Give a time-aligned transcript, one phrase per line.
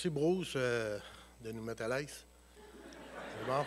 [0.00, 0.96] Merci, Bruce, euh,
[1.42, 2.24] de nous mettre à l'aise.
[3.16, 3.64] C'est bon.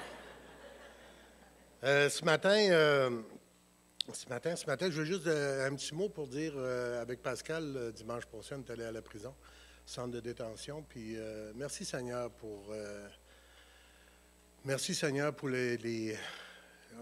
[1.84, 3.22] Euh, ce matin, euh,
[4.14, 6.58] ce matin, ce matin, je veux juste un petit mot pour dire
[7.02, 9.36] avec Pascal, dimanche prochain, on est allé à la prison,
[9.86, 10.84] centre de détention.
[10.88, 11.18] Puis
[11.56, 12.74] merci Seigneur pour.
[14.64, 15.76] merci Seigneur pour les.
[15.80, 16.18] les-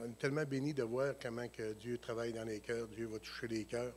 [0.02, 3.20] on est tellement bénis de voir comment que Dieu travaille dans les cœurs, Dieu va
[3.20, 3.93] toucher les cœurs.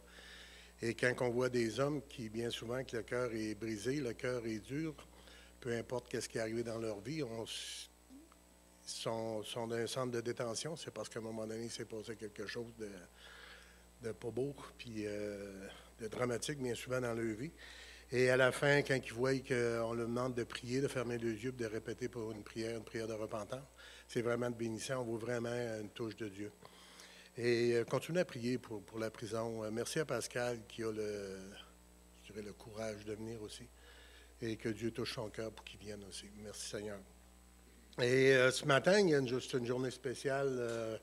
[0.83, 4.13] Et quand on voit des hommes qui, bien souvent, que le cœur est brisé, le
[4.13, 4.95] cœur est dur,
[5.63, 7.47] peu importe qu'est-ce qui est arrivé dans leur vie, on
[8.85, 12.17] sont, dans un centre de détention, c'est parce qu'à un moment donné, il s'est passé
[12.17, 12.75] quelque chose
[14.03, 15.69] de, pas beau, puis euh,
[16.01, 17.53] de dramatique, bien souvent, dans leur vie.
[18.11, 21.45] Et à la fin, quand ils voient qu'on leur demande de prier, de fermer les
[21.45, 23.65] yeux, de répéter pour une prière, une prière de repentance,
[24.09, 25.01] c'est vraiment de bénissant.
[25.01, 26.51] On voit vraiment une touche de Dieu.
[27.39, 29.63] Et euh, continuez à prier pour, la prison.
[29.63, 31.39] Euh, merci à Pascal qui a le,
[32.35, 33.67] le courage de venir aussi.
[34.43, 36.27] Et que Dieu touche son cœur pour qu'il vienne aussi.
[36.43, 36.99] Merci Seigneur.
[38.01, 40.49] Et euh, ce matin, il y a une, une journée spéciale.
[40.51, 40.99] euh,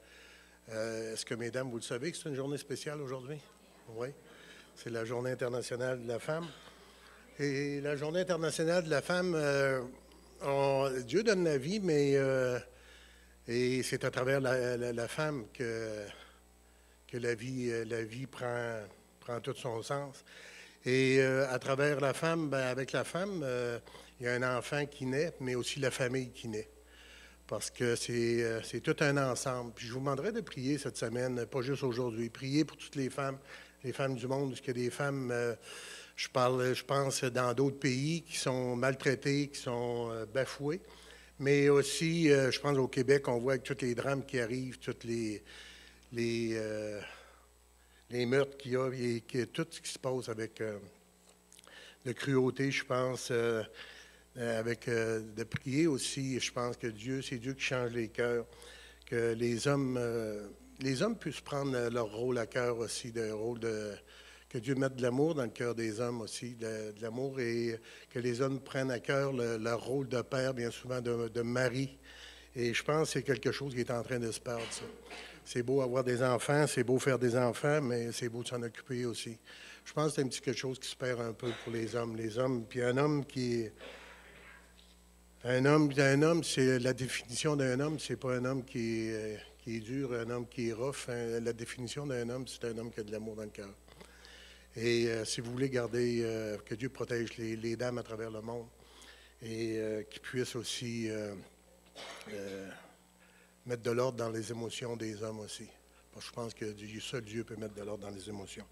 [0.69, 3.39] euh, Est-ce que, mesdames, vous le savez que c'est une journée spéciale aujourd'hui?
[3.95, 4.09] Oui.
[4.75, 6.47] C'est la Journée internationale de la femme.
[7.39, 9.31] Et la Journée internationale de la femme,
[11.05, 12.15] Dieu donne la vie, mais
[13.47, 16.05] et c'est à travers la, la- femme que,
[17.07, 18.81] que la vie, la vie prend,
[19.19, 20.23] prend tout son sens.
[20.85, 23.79] Et euh, à travers la femme, ben, avec la femme, euh,
[24.19, 26.69] il y a un enfant qui naît, mais aussi la famille qui naît.
[27.47, 29.73] Parce que c'est, euh, tout un ensemble.
[29.75, 32.29] Puis je vous demanderai de prier cette semaine, pas juste aujourd'hui.
[32.29, 33.37] Prier pour toutes les femmes,
[33.83, 35.33] les femmes du monde, parce a des femmes,
[36.15, 40.81] je parle, je pense, dans d'autres pays qui sont maltraitées, qui sont bafouées.
[41.39, 45.05] Mais aussi, je pense au Québec, on voit avec tous les drames qui arrivent, toutes
[45.05, 45.41] les,
[46.11, 46.59] les,
[48.09, 50.79] les meurtres qu'il y a, et que tout ce qui se passe avec euh,
[52.05, 53.63] de cruauté, je pense, euh,
[54.37, 56.39] euh, avec de prier aussi.
[56.39, 58.45] Je pense que Dieu, c'est Dieu qui change les cœurs,
[59.05, 59.99] que les hommes,
[60.79, 63.93] les hommes puissent prendre leur rôle à cœur aussi, de rôle de
[64.49, 67.79] que Dieu mette de l'amour dans le cœur des hommes aussi, de, l'amour, et
[68.09, 71.41] que les hommes prennent à cœur le- leur rôle de père, bien souvent de, de
[71.43, 71.99] mari.
[72.55, 74.85] Et je pense que c'est quelque chose qui est en train de se perdre, ça.
[75.51, 78.61] C'est beau avoir des enfants, c'est beau faire des enfants, mais c'est beau de s'en
[78.61, 79.35] occuper aussi.
[79.83, 81.95] Je pense que c'est un petit quelque chose qui se perd un peu pour les
[81.95, 82.15] hommes.
[82.15, 83.67] Les hommes, puis un homme qui.
[85.43, 89.13] Un homme, un homme, c'est la définition d'un homme, c'est pas un homme qui est,
[89.15, 91.07] euh, qui est dur, un homme qui est rough.
[91.07, 91.39] Hein.
[91.39, 93.73] La définition d'un homme, c'est un homme qui a de l'amour dans le cœur.
[94.75, 98.29] Et euh, si vous voulez garder, euh, que Dieu protège les, les dames à travers
[98.29, 98.67] le monde
[99.41, 101.09] et euh, qu'il puisse aussi
[103.65, 105.67] mettre de l'ordre dans les émotions des hommes aussi.
[106.19, 106.65] Je pense que
[106.99, 108.65] seul Dieu peut mettre de l'ordre dans les émotions.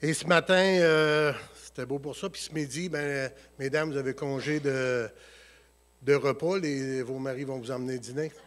[0.00, 1.32] Et ce matin, euh,
[1.64, 2.28] c'était beau pour ça.
[2.28, 5.08] Puis ce midi, ben, mesdames, vous avez congé de,
[6.02, 6.58] de repas.
[6.58, 8.32] Les, vos maris vont vous emmener dîner.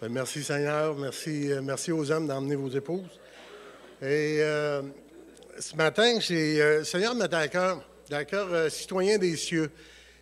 [0.00, 0.96] Ben, merci Seigneur.
[0.96, 3.20] Merci, euh, merci aux hommes d'emmener vos épouses.
[4.02, 4.82] Et euh,
[5.58, 9.70] ce matin, j'ai, euh, Seigneur me à cœur, citoyen des cieux.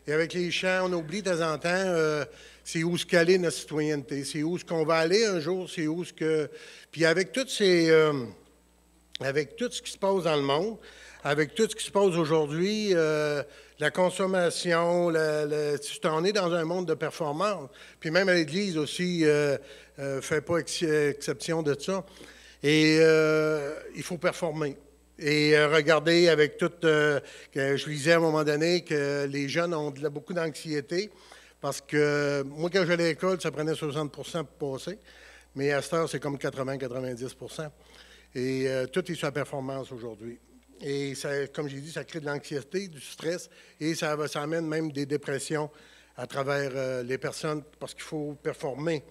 [0.06, 2.24] Et avec les chants, on oublie de temps en temps, euh,
[2.64, 5.86] c'est où qu'elle est notre citoyenneté, c'est où ce qu'on va aller un jour, c'est
[5.86, 6.50] où ce que...
[6.90, 7.90] Puis avec ces...
[7.90, 8.12] euh,
[9.20, 10.78] avec tout ce qui se passe dans le monde,
[11.22, 13.42] avec tout ce qui se passe aujourd'hui, euh,
[13.78, 17.70] la consommation, la- la- on est dans un monde de performance.
[18.00, 19.56] Puis même à l'Église aussi, euh,
[20.00, 22.04] euh, fait pas ex- exception de ça.
[22.64, 22.96] Et
[23.94, 24.76] il faut performer.
[25.24, 27.20] Et euh, regardez avec tout, euh,
[27.52, 31.10] que je lisais à un moment donné que les jeunes ont beaucoup d'anxiété
[31.60, 34.98] parce que moi, quand j'allais à l'école, ça prenait 60% pour passer.
[35.54, 37.70] Mais à cette heure, c'est comme 80-90%
[38.34, 40.40] Et euh, tout est sur la performance aujourd'hui.
[40.80, 44.66] Et ça, comme j'ai dit, ça crée de l'anxiété, du stress, et ça, ça amène
[44.66, 45.70] même des dépressions
[46.16, 49.04] à travers euh, les personnes parce qu'il faut performer.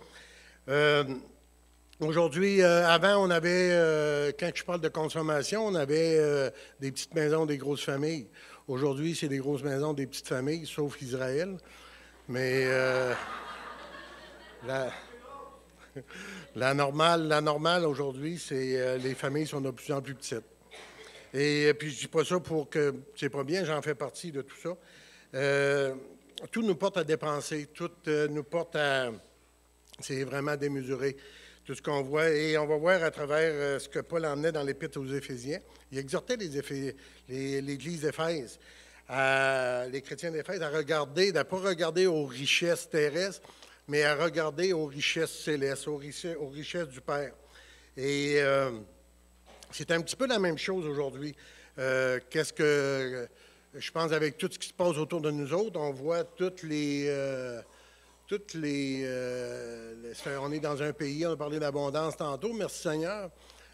[2.01, 6.49] Aujourd'hui, euh, avant, on avait, euh, quand je parle de consommation, on avait euh,
[6.79, 8.27] des petites maisons, des grosses familles.
[8.67, 11.57] Aujourd'hui, c'est des grosses maisons, des petites familles, sauf Israël.
[12.27, 12.65] Mais
[14.65, 14.91] la,
[16.55, 20.41] la normale, la normale aujourd'hui, c'est les familles sont de plus en plus petites.
[21.35, 24.41] Et puis, je dis pas ça pour que c'est pas bien, j'en fais partie de
[24.41, 24.75] tout ça.
[26.51, 29.11] Tout nous porte à dépenser, tout nous porte à.
[29.99, 31.15] C'est vraiment démesuré,
[31.65, 32.29] tout ce qu'on voit.
[32.29, 35.59] Et on va voir à travers euh, ce que Paul emmenait dans l'Épître aux Éphésiens.
[35.91, 38.59] Il exhortait l'Église d'Éphèse,
[39.91, 43.41] les chrétiens d'Éphèse, à regarder, à ne pas regarder aux richesses terrestres,
[43.87, 47.33] mais à regarder aux richesses célestes, aux richesses, aux richesses du Père.
[47.97, 48.35] Et.
[48.41, 48.71] euh,
[49.73, 51.33] c'est un petit peu la même chose aujourd'hui.
[51.79, 53.27] Euh, qu'est-ce que
[53.73, 56.63] je pense avec tout ce qui se passe autour de nous autres, on voit toutes
[56.63, 57.07] les...
[58.53, 63.29] les, euh, on est dans un pays, on a parlé d'abondance tantôt, merci Seigneur,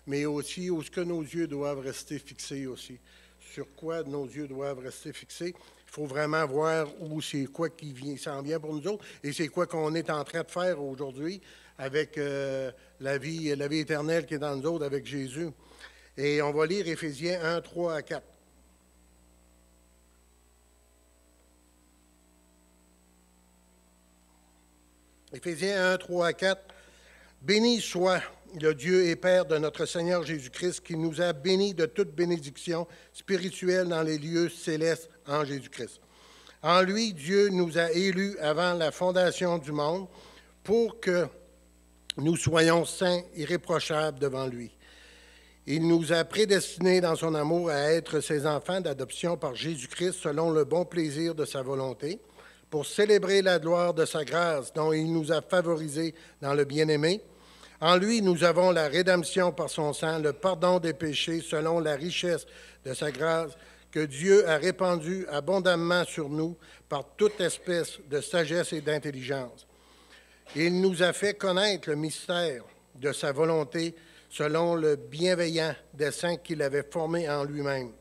[0.06, 3.00] mais aussi où ce que nos yeux doivent rester fixés aussi.
[3.40, 5.54] Sur quoi nos yeux doivent rester fixés.
[5.58, 9.32] Il faut vraiment voir où c'est quoi qui vient, s'en vient pour nous autres et
[9.32, 11.42] c'est quoi qu'on est en train de faire aujourd'hui
[11.78, 15.50] avec euh, la, vie, la vie éternelle qui est dans nous autres avec Jésus.
[16.18, 18.24] Et on va lire Éphésiens 1, 3 à 4.
[25.38, 26.62] Éphésiens 1, 3 à 4.
[27.44, 28.24] Béni soit
[28.60, 32.88] le Dieu et Père de notre Seigneur Jésus-Christ qui nous a bénis de toute bénédiction
[33.14, 36.02] spirituelle dans les lieux célestes en Jésus-Christ.
[36.64, 40.08] En lui, Dieu nous a élus avant la fondation du monde
[40.64, 41.28] pour que
[42.18, 44.72] nous soyons saints, irréprochables devant lui.
[45.68, 50.50] Il nous a prédestinés dans son amour à être ses enfants d'adoption par Jésus-Christ selon
[50.50, 52.20] le bon plaisir de sa volonté,
[52.70, 57.22] pour célébrer la gloire de sa grâce dont il nous a favorisés dans le bien-aimé.
[57.80, 61.96] En lui, nous avons la rédemption par son sang, le pardon des péchés selon la
[61.96, 62.46] richesse
[62.84, 63.52] de sa grâce
[63.92, 66.58] que Dieu a répandue abondamment sur nous
[66.90, 69.68] par toute espèce de sagesse et d'intelligence.
[70.56, 72.64] Il nous a fait connaître le mystère
[72.96, 73.96] de sa volonté
[74.30, 77.92] selon le bienveillant dessein qu'il avait formé en lui-même,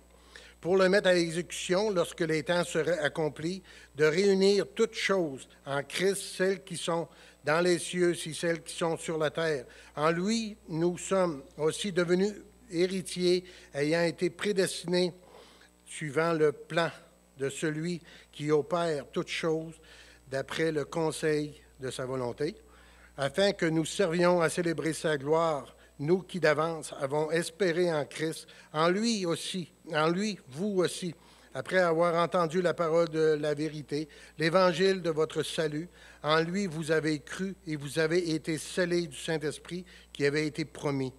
[0.60, 3.62] pour le mettre à exécution lorsque les temps seraient accomplis,
[3.94, 7.08] de réunir toutes choses en Christ, celles qui sont
[7.44, 9.64] dans les cieux, si celles qui sont sur la terre.
[9.94, 12.32] En lui, nous sommes aussi devenus
[12.70, 13.44] héritiers,
[13.74, 15.12] ayant été prédestinés
[15.84, 16.90] suivant le plan
[17.38, 18.02] de celui
[18.32, 19.74] qui opère toutes choses
[20.28, 22.56] d'après le conseil de sa volonté,
[23.16, 28.46] afin que nous servions à célébrer sa gloire, nous qui d'avance avons espéré en Christ,
[28.72, 31.14] en lui aussi, en lui, vous aussi,
[31.54, 34.08] après avoir entendu la parole de la vérité,
[34.38, 35.88] l'évangile de votre salut,
[36.22, 40.64] en lui vous avez cru et vous avez été scellés du Saint-Esprit qui avait été
[40.66, 41.12] promis,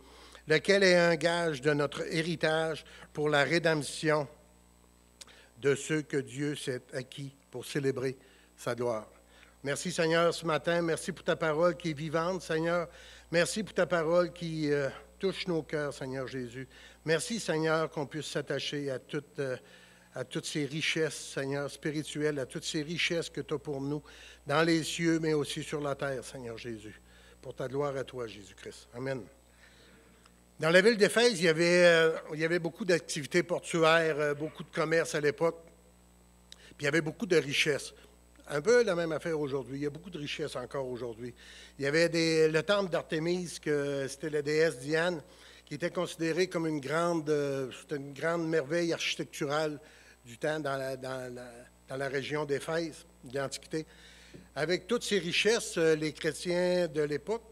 [0.47, 4.27] lequel est un gage de notre héritage pour la rédemption
[5.59, 8.15] de ceux que Dieu s'est acquis pour célébrer
[8.55, 9.07] sa gloire?
[9.63, 10.83] Merci Seigneur ce matin.
[10.83, 12.87] Merci pour ta parole qui est vivante, Seigneur.
[13.29, 14.87] Merci pour ta parole qui euh,
[15.19, 16.65] touche nos cœurs, Seigneur Jésus.
[17.03, 19.57] Merci Seigneur qu'on puisse s'attacher à toutes, euh,
[20.43, 24.01] ces richesses, Seigneur, spirituelles, à toutes ces richesses que tu as pour nous
[24.45, 27.01] dans les cieux, mais aussi sur la terre, Seigneur Jésus.
[27.41, 28.87] Pour ta gloire à toi, Jésus-Christ.
[28.93, 29.21] Amen.
[30.61, 34.63] Dans la ville d'Éphèse, il y avait, euh, il y avait beaucoup d'activités portuaires, beaucoup
[34.63, 35.59] de commerce à l'époque,
[36.77, 37.93] puis il y avait beaucoup de richesses.
[38.49, 39.77] Un peu la même affaire aujourd'hui.
[39.79, 41.33] Il y a beaucoup de richesses encore aujourd'hui.
[41.77, 45.21] Il y avait des- le temple d'Artémise, c'était la déesse Diane,
[45.65, 49.79] qui était considérée comme une grande, euh, une grande merveille architecturale
[50.25, 53.85] du temps dans la, région d'Éphèse, de l'Antiquité.
[54.55, 57.43] Avec toutes ces richesses, euh, les chrétiens de l'époque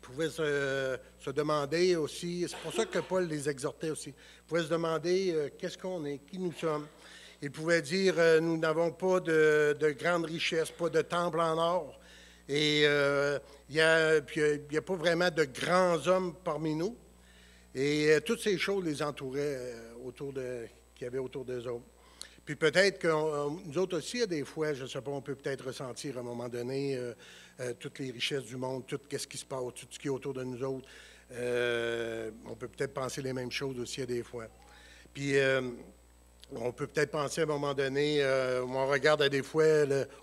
[0.00, 4.14] pouvaient se, se demander aussi, c'est pour ça que Paul les exhortait aussi,
[4.46, 6.86] pouvaient se demander euh, qu'est-ce qu'on est, qui nous sommes.
[7.42, 11.56] Ils pouvaient dire, euh, nous n'avons pas de, de grandes richesses, pas de temple en
[11.56, 11.98] or.
[12.46, 13.38] Et euh,
[13.70, 14.20] il n'y euh,
[14.70, 16.94] il a pas vraiment de grands hommes parmi nous.
[17.74, 19.74] Et toutes ces choses les entouraient
[20.04, 21.84] autour de, qu'il y avait autour d'eux autres.
[22.44, 23.08] Puis peut-être que
[23.66, 26.24] nous autres aussi, des fois, je ne sais pas, on peut peut-être ressentir à un
[26.24, 26.98] moment donné
[27.78, 30.34] toutes les richesses du monde, tout ce qui se passe, tout ce qui est autour
[30.34, 30.88] de nous autres.
[31.30, 34.48] On peut peut-être penser les mêmes choses aussi à des fois.
[35.14, 35.36] Puis
[36.56, 39.64] on peut peut-être penser à un moment donné, euh, on regarde à des fois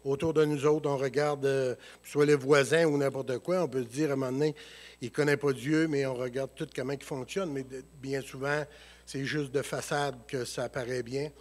[0.03, 3.83] autour de nous autres, on regarde euh, soit les voisins ou n'importe quoi, on peut
[3.83, 4.55] se dire à un moment donné,
[5.01, 7.51] il ne connaît pas Dieu, mais on regarde tout comment il fonctionne.
[7.51, 7.65] Mais
[8.01, 8.63] bien souvent,
[9.05, 11.31] c'est juste de façade que ça paraît bien.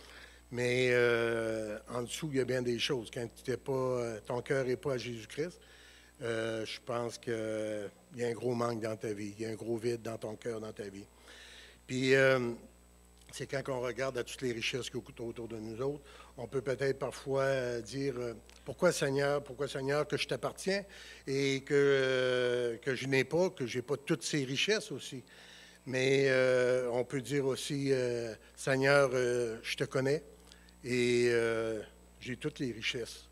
[0.50, 3.10] Mais euh, en dessous, il y a bien des choses.
[3.12, 5.58] Quand tu t'es pas, ton cœur n'est pas à Jésus-Christ,
[6.20, 9.34] je pense qu'il y a un gros manque dans ta vie.
[9.38, 11.06] Il y a un gros vide dans ton cœur, dans ta vie.
[11.86, 12.14] Puis,
[13.36, 16.02] c'est quand on regarde à toutes les richesses qui sont autour de nous autres,
[16.38, 18.32] on peut peut-être parfois euh, dire euh,
[18.64, 20.82] pourquoi Seigneur, pourquoi Seigneur que je t'appartiens
[21.26, 25.22] et que, euh, que je n'ai pas, que je n'ai pas toutes ces richesses aussi.
[25.84, 26.28] Mais
[26.90, 27.92] on peut dire aussi
[28.56, 30.24] Seigneur, je te connais
[30.82, 31.30] et
[32.18, 33.28] j'ai toutes les richesses.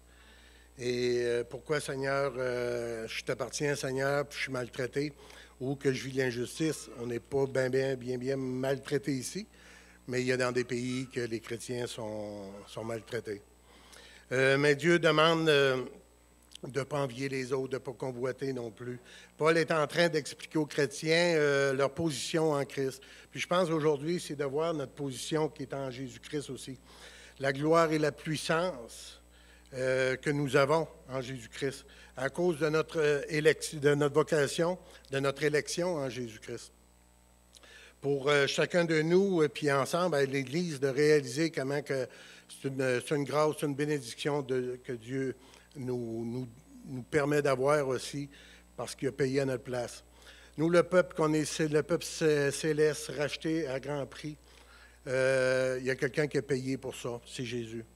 [0.78, 5.12] Et pourquoi, Seigneur, je t'appartiens, Seigneur, puis je suis maltraité,
[5.58, 6.88] ou que je vis l'injustice.
[7.00, 9.48] On n'est pas bien, bien, bien, bien maltraité ici,
[10.08, 13.40] mais il y a dans des pays que les chrétiens sont, sont maltraités.
[14.32, 15.82] Euh, mais Dieu demande euh,
[16.66, 18.98] de ne pas envier les autres, de ne pas convoiter non plus.
[19.36, 23.02] Paul est en train d'expliquer aux chrétiens euh, leur position en Christ.
[23.30, 26.78] Puis je pense aujourd'hui, c'est de voir notre position qui est en Jésus-Christ aussi.
[27.38, 29.20] la gloire et la puissance
[29.72, 31.84] que nous avons en Jésus-Christ
[32.16, 34.78] à cause de notre, de notre vocation,
[35.10, 36.73] de notre élection en Jésus-Christ.
[38.04, 42.06] Pour euh, chacun de nous, et puis ensemble, à l'Église, de réaliser comment que
[42.60, 45.34] c'est une, grâce, une bénédiction que Dieu
[45.74, 46.46] nous,
[47.10, 48.28] permet d'avoir aussi
[48.76, 50.04] parce qu'il a payé à notre place.
[50.58, 54.36] Nous, le peuple qu'on est, le peuple céleste, racheté à grand prix.
[55.06, 57.86] Euh, il y a quelqu'un qui a payé pour ça, c'est Jésus.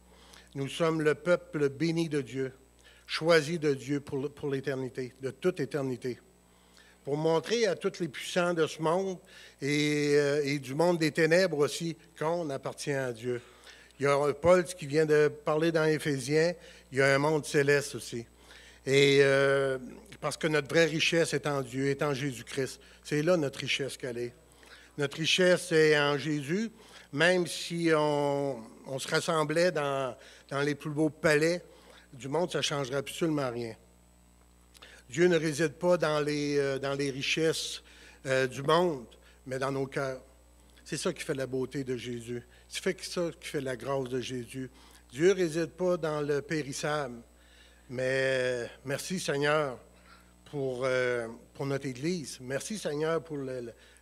[0.55, 2.55] Nous sommes le peuple béni de Dieu,
[3.07, 6.19] choisi de Dieu pour, pour l'éternité, de toute éternité.
[7.09, 9.17] Pour montrer à tous les puissants de ce monde
[9.63, 13.41] et, euh, et du monde des ténèbres aussi qu'on appartient à Dieu.
[13.99, 16.53] Il y a Paul qui vient de parler dans Éphésiens,
[16.93, 18.27] il y a un monde céleste aussi.
[18.85, 19.79] Et euh,
[20.21, 22.79] parce que notre vraie richesse est en Dieu, est en Jésus-Christ.
[23.03, 24.35] C'est là notre richesse qu'elle est.
[24.99, 26.71] Notre richesse est en Jésus,
[27.15, 30.15] même si on, on se rassemblait dans,
[30.51, 31.63] dans, les plus beaux palais
[32.13, 33.75] du monde, ça ne changerait absolument rien.
[35.09, 36.79] Dieu ne réside pas dans les, euh,
[37.13, 37.83] richesses
[38.27, 39.07] euh, du monde,
[39.47, 40.21] mais dans nos cœurs.
[40.85, 42.43] C'est ça qui fait la beauté de Jésus.
[42.69, 44.71] C'est ça qui fait la grâce de Jésus.
[45.11, 47.23] Dieu ne réside pas dans le périssable,
[47.89, 49.79] mais merci Seigneur
[50.51, 51.27] pour, euh,
[51.61, 52.39] notre Église.
[52.41, 53.39] Merci Seigneur pour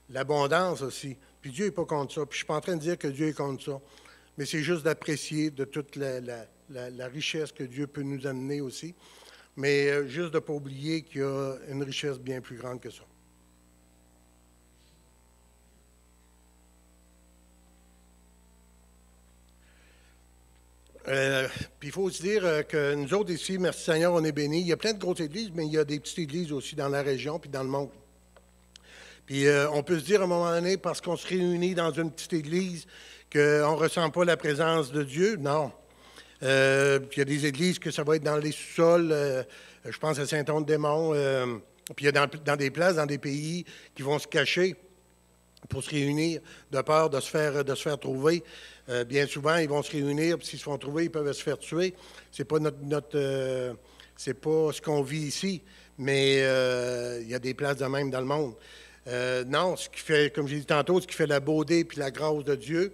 [0.09, 1.17] l'abondance aussi.
[1.41, 2.27] Puis Dieu n'est pas contre ça.
[2.27, 3.81] Puis je ne suis pas en train de dire que Dieu est contre ça.
[4.37, 8.95] Mais c'est juste d'apprécier de toute la, richesse que Dieu peut nous amener aussi.
[9.57, 12.81] Mais euh, juste de ne pas oublier qu'il y a une richesse bien plus grande
[12.81, 13.03] que ça.
[21.09, 21.49] Euh,
[21.79, 24.61] puis il faut aussi dire euh, que nous autres ici, merci Seigneur, on est bénis.
[24.61, 26.75] Il y a plein de grosses églises, mais il y a des petites églises aussi
[26.75, 27.91] dans la région puis dans le monde.
[29.25, 32.13] Puis on peut se dire à un moment donné, parce qu'on se réunit dans une
[32.13, 32.87] petite église,
[33.33, 35.35] qu'on ne ressent pas la présence de Dieu?
[35.35, 35.73] Non.
[36.43, 39.11] Euh, puis il y a des églises que ça va être dans les sous-sols.
[39.13, 39.43] Euh,
[39.89, 41.15] je pense à Saint-Onde-des-Monts.
[41.95, 43.65] puis il y a dans, des places, dans des pays
[43.95, 44.77] qui vont se cacher
[45.69, 46.41] pour se réunir
[46.71, 48.43] de peur de se faire, de se faire trouver.
[48.89, 51.43] Euh, bien souvent, ils vont se réunir, puis s'ils se font trouver, ils peuvent se
[51.43, 51.95] faire tuer.
[52.31, 53.75] C'est pas notre, euh,
[54.17, 55.63] c'est pas ce qu'on vit ici,
[55.99, 58.55] mais euh, il y a des places de même dans le monde.
[59.47, 62.11] non, ce qui fait, comme j'ai dit tantôt, ce qui fait la beauté puis la
[62.11, 62.93] grâce de Dieu,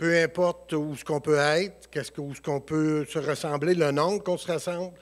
[0.00, 3.74] peu importe où ce qu'on peut être, qu'est-ce que, où ce qu'on peut se ressembler,
[3.74, 4.94] le nombre qu'on se ressemble,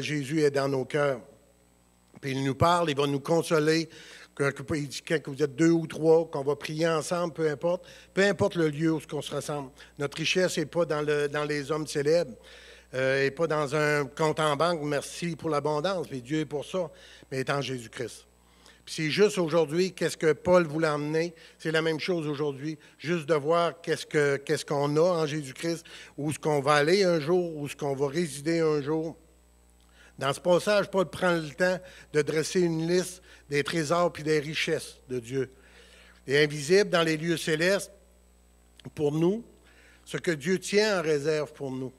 [0.00, 1.20] Jésus est dans nos cœurs.
[2.22, 3.86] Puis il nous parle, il va nous consoler,
[4.40, 7.84] il dit que vous êtes deux ou trois, qu'on va prier ensemble, peu importe.
[8.14, 9.68] Peu importe le lieu où on se ressemble.
[9.98, 11.02] Notre richesse n'est pas dans,
[11.46, 12.32] les hommes célèbres,
[12.94, 16.64] euh, et pas dans un compte en banque, merci pour l'abondance, mais Dieu est pour
[16.64, 16.90] ça,
[17.30, 18.24] mais est en Jésus-Christ.
[18.86, 23.34] C'est juste aujourd'hui, qu'est-ce que Paul voulait emmener, c'est la même chose aujourd'hui, juste de
[23.34, 25.86] voir qu'est-ce, que, qu'est-ce qu'on a en Jésus-Christ,
[26.18, 29.16] où est-ce qu'on va aller un jour, où est-ce qu'on va résider un jour.
[30.18, 31.78] Dans ce passage, Paul prend le temps
[32.12, 35.50] de dresser une liste des trésors puis des richesses de Dieu.
[36.26, 37.90] Et invisible dans les lieux célestes,
[38.94, 39.42] pour nous,
[40.04, 41.92] ce que Dieu tient en réserve pour nous.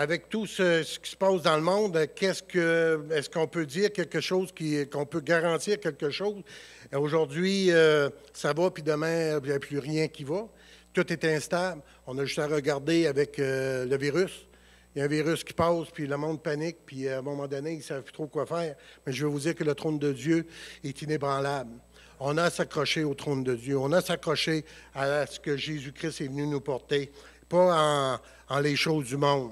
[0.00, 3.92] Avec tout ce, qui se passe dans le monde, qu'est-ce que, est-ce qu'on peut dire
[3.92, 6.40] quelque chose, qui, qu'on peut garantir quelque chose?
[6.94, 10.46] Aujourd'hui, euh, ça va, puis demain, il n'y a plus rien qui va.
[10.92, 11.82] Tout est instable.
[12.06, 14.46] On a juste à regarder avec euh, le virus.
[14.94, 17.48] Il y a un virus qui passe, puis le monde panique, puis à un moment
[17.48, 18.76] donné, ils ne savent plus trop quoi faire.
[19.04, 20.46] Mais je veux vous dire que le trône de Dieu
[20.84, 21.72] est inébranlable.
[22.20, 23.76] On a à s'accrocher au trône de Dieu.
[23.76, 24.64] On a à s'accrocher
[24.94, 27.10] à ce que Jésus-Christ est venu nous porter,
[27.48, 29.50] pas en, en les choses du monde.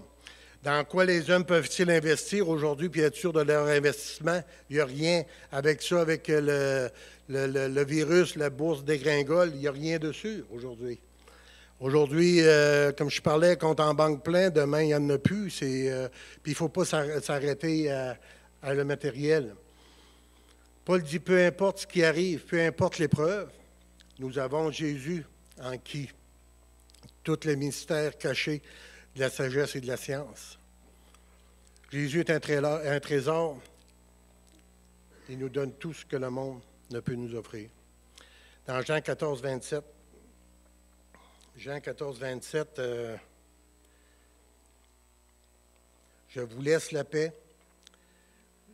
[0.66, 4.42] Dans quoi les hommes peuvent-ils investir aujourd'hui puis être sûrs de leur investissement?
[4.68, 6.90] Il n'y a rien avec ça, avec le,
[7.28, 10.99] le virus, la bourse dégringole, il n'y a rien dessus aujourd'hui.
[11.78, 15.56] Aujourd'hui, euh, comme je parlais, compte en banque plein, demain, il n'y en a plus.
[15.62, 16.08] Euh,
[16.42, 18.18] puis il ne faut pas s'arrêter à,
[18.61, 19.54] à, le matériel.
[20.85, 23.50] Paul dit, peu importe ce qui arrive, peu importe l'épreuve,
[24.18, 25.25] nous avons Jésus
[25.62, 26.11] en qui?
[27.23, 28.62] Tous les mystères cachés
[29.14, 30.55] de la sagesse et de la science.
[31.90, 33.59] Jésus est un trésor.
[35.28, 37.71] Il nous donne tout ce que le monde ne peut nous offrir.
[38.66, 39.85] Dans Jean 14, 27,
[41.57, 43.16] Jean 14, 27, euh,
[46.28, 47.33] je vous laisse la paix,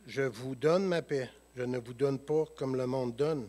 [0.07, 3.47] je vous donne ma paix, je ne vous donne pas comme le monde donne.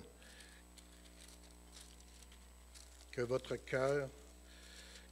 [3.11, 4.09] Que votre cœur,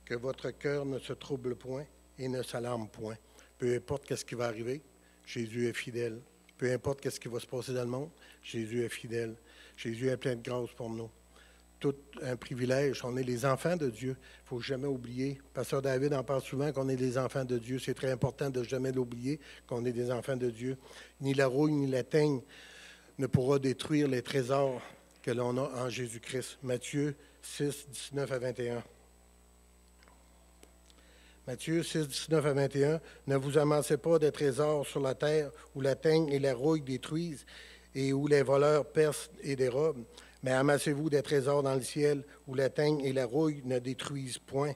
[0.05, 1.87] que votre cœur ne se trouble point
[2.19, 3.17] et ne s'alarme point.
[3.63, 4.83] Peu importe ce qui va arriver,
[5.25, 6.19] Jésus est fidèle.
[6.59, 8.11] Peu importe ce qui va se passer dans le monde,
[8.43, 9.37] Jésus est fidèle.
[9.77, 11.09] Jésus est plein de grâce pour nous.
[11.79, 13.05] tout un privilège.
[13.05, 14.17] On est les enfants de Dieu.
[14.19, 15.41] Il ne faut jamais oublier.
[15.55, 17.79] Pasteur David en parle souvent qu'on est les enfants de Dieu.
[17.79, 19.39] C'est très important de jamais l'oublier
[19.69, 20.77] qu'on est des enfants de Dieu.
[21.21, 22.41] Ni la rouille ni la teigne
[23.17, 24.83] ne pourra détruire les trésors
[25.23, 26.59] que l'on a en Jésus-Christ.
[26.65, 28.83] Matthieu 6, 19 à 21.
[31.45, 33.01] Matthieu 6, 19 à 21.
[33.27, 36.83] Ne vous amassez pas de trésors sur la terre où la teigne et la rouille
[36.83, 37.45] détruisent
[37.97, 40.05] et où les voleurs percent et dérobent.
[40.45, 44.39] Mais amassez-vous des trésors dans le ciel où la teigne et la rouille ne détruisent
[44.39, 44.75] point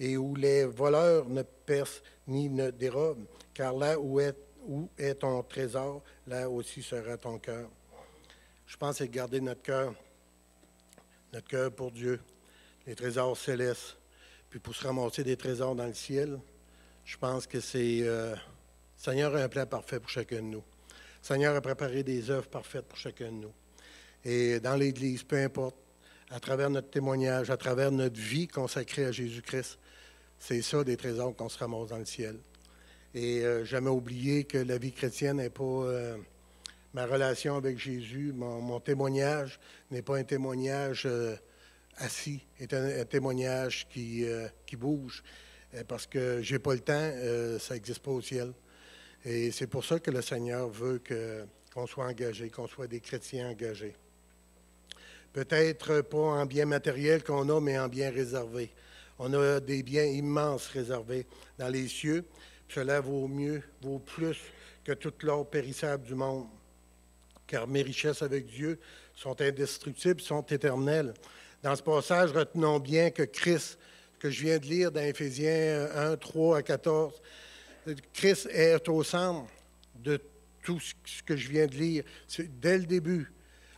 [0.00, 3.26] et où les voleurs ne percent ni ne dérobent.
[3.54, 7.70] Car là où est, où est ton trésor, là aussi sera ton cœur.
[8.66, 9.94] Je pense que garder notre cœur,
[11.32, 12.18] notre cœur pour Dieu,
[12.88, 13.96] les trésors célestes.
[14.50, 16.38] Puis pour se ramasser des trésors dans le ciel,
[17.04, 18.00] je pense que c'est.
[18.02, 18.34] Euh,
[18.96, 20.64] Seigneur a un plan parfait pour chacun de nous.
[21.20, 23.52] Seigneur a préparé des œuvres parfaites pour chacun de nous.
[24.24, 25.76] Et dans l'Église, peu importe,
[26.30, 29.78] à travers notre témoignage, à travers notre vie consacrée à Jésus-Christ,
[30.38, 32.38] c'est ça des trésors qu'on se ramasse dans le ciel.
[33.14, 35.62] Et euh, jamais oublier que la vie chrétienne n'est pas.
[35.64, 36.16] Euh,
[36.94, 41.06] ma relation avec Jésus, mon, témoignage n'est pas un témoignage
[41.98, 45.22] assis est un, témoignage qui, euh, qui bouge.
[45.74, 48.52] Euh, parce que j'ai pas le temps, euh, ça n'existe pas au ciel.
[49.24, 51.00] Et c'est pour ça que le Seigneur veut
[51.72, 53.94] qu'on soit engagé, qu'on soit des chrétiens engagés.
[55.32, 58.70] Peut-être pas en biens matériels qu'on a, mais en biens réservés.
[59.18, 61.26] On a des biens immenses réservés
[61.58, 62.24] dans les cieux.
[62.68, 64.38] Cela vaut mieux, vaut plus
[64.84, 66.46] que toute l'or périssable du monde.
[67.46, 68.78] Car mes richesses avec Dieu
[69.14, 71.12] sont indestructibles, sont éternelles.
[71.62, 73.78] Dans ce passage, retenons bien que Christ,
[74.18, 77.20] que je viens de lire dans Éphésiens 1, 3 à 14,
[78.12, 79.50] Christ est au centre
[79.96, 80.20] de
[80.62, 82.04] tout ce que je viens de lire.
[82.60, 83.32] Dès le début,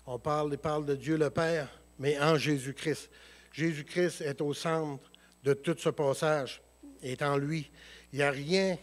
[0.07, 3.11] on parle, parle de Dieu le Père, mais en Jésus-Christ.
[3.53, 5.11] Jésus-Christ est au centre
[5.43, 6.61] de tout ce passage,
[7.03, 7.71] est en lui.
[8.13, 8.77] Il n'y a rien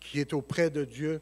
[0.00, 1.20] qui est auprès de Dieu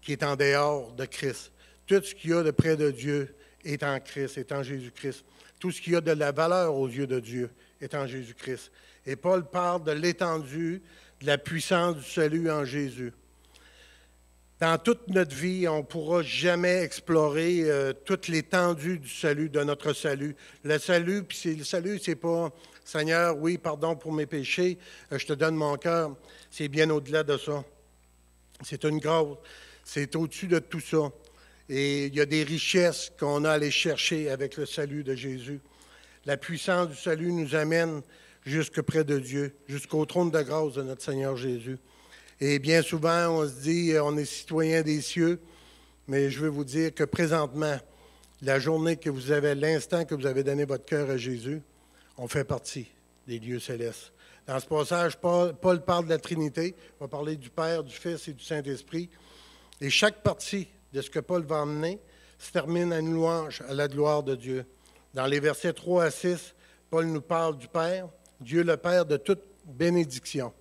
[0.00, 1.52] qui est en dehors de Christ.
[1.86, 5.24] Tout ce qu'il y a de près de Dieu est en Christ, est en Jésus-Christ.
[5.58, 8.70] Tout ce qui a de la valeur aux yeux de Dieu est en Jésus-Christ.
[9.06, 10.82] Et Paul parle de l'étendue,
[11.20, 13.12] de la puissance du salut en Jésus.
[14.60, 19.62] Dans toute notre vie, on ne pourra jamais explorer euh, toute l'étendue du salut, de
[19.62, 20.34] notre salut.
[20.64, 22.52] Le salut, puis le salut, c'est pas
[22.84, 24.78] Seigneur, oui, pardon pour mes péchés,
[25.12, 26.16] euh, je te donne mon cœur.
[26.50, 27.62] C'est bien au-delà de ça.
[28.62, 29.26] C'est une grâce.
[29.84, 31.12] C'est au-dessus de tout ça.
[31.68, 35.14] Et il y a des richesses qu'on a à aller chercher avec le salut de
[35.14, 35.60] Jésus.
[36.24, 38.02] La puissance du salut nous amène
[38.44, 41.78] jusque près de Dieu, jusqu'au trône de grâce de notre Seigneur Jésus.
[42.40, 45.40] Et bien souvent, on se dit, on est citoyen des cieux,
[46.06, 47.78] mais je veux vous dire que présentement,
[48.40, 51.60] la journée que vous avez, l'instant que vous avez donné votre cœur à Jésus,
[52.16, 52.86] on fait partie
[53.26, 54.12] des lieux célestes.
[54.46, 57.94] Dans ce passage, Paul, Paul parle de la Trinité, il va parler du Père, du
[57.94, 59.10] Fils et du Saint-Esprit.
[59.80, 62.00] Et chaque partie de ce que Paul va emmener
[62.38, 64.64] se termine à une louange à la gloire de Dieu.
[65.14, 66.54] Dans les versets 3 à 6,
[66.90, 68.08] Paul nous parle du Père,
[68.40, 70.52] Dieu le Père de toute bénédiction.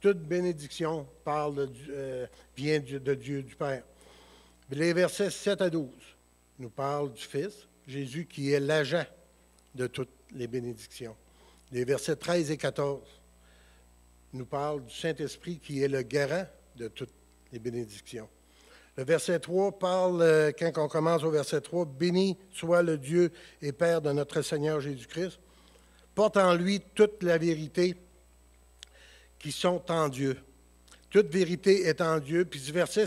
[0.00, 3.84] Toute bénédiction parle euh, vient de Dieu, du Père.
[4.70, 5.88] Les versets 7 à 12
[6.58, 9.04] nous parlent du Fils, Jésus qui est l'agent
[9.74, 11.16] de toutes les bénédictions.
[11.70, 13.00] Les versets 13 et 14
[14.32, 17.12] nous parlent du Saint-Esprit qui est le garant de toutes
[17.52, 18.28] les bénédictions.
[18.96, 23.32] Le verset 3 parle, euh, quand on commence au verset 3, Béni soit le Dieu
[23.62, 25.38] et Père de notre Seigneur Jésus-Christ.
[26.14, 27.96] Porte en lui toute la vérité
[29.38, 30.36] qui sont en Dieu.
[31.08, 32.44] Toute vérité est en Dieu.
[32.44, 33.06] Puis ce verset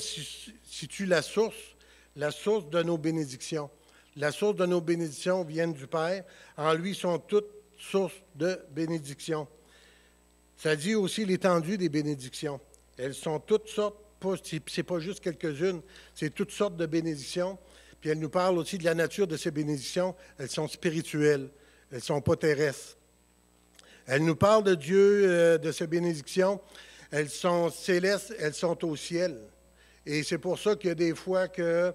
[0.64, 1.76] situe la source,
[2.16, 3.70] la source de nos bénédictions.
[4.16, 6.24] La source de nos bénédictions vient du Père.
[6.58, 9.48] En lui sont toutes sources de bénédictions.
[10.58, 12.60] Ça dit aussi l'étendue des bénédictions.
[12.98, 14.05] Elles sont toutes sortes
[14.42, 15.82] ce n'est pas juste quelques-unes,
[16.14, 17.58] c'est toutes sortes de bénédictions.
[18.02, 20.16] Puis elle nous parle aussi de la nature de ces bénédictions.
[20.38, 21.50] Elles sont spirituelles,
[21.92, 22.98] elles ne sont pas terrestres.
[24.08, 26.62] Elle nous parle de Dieu, euh, de ces bénédictions.
[27.12, 29.40] Elles sont célestes, elles sont au ciel.
[30.06, 31.92] Et c'est pour ça qu'il y a des fois qu'il euh,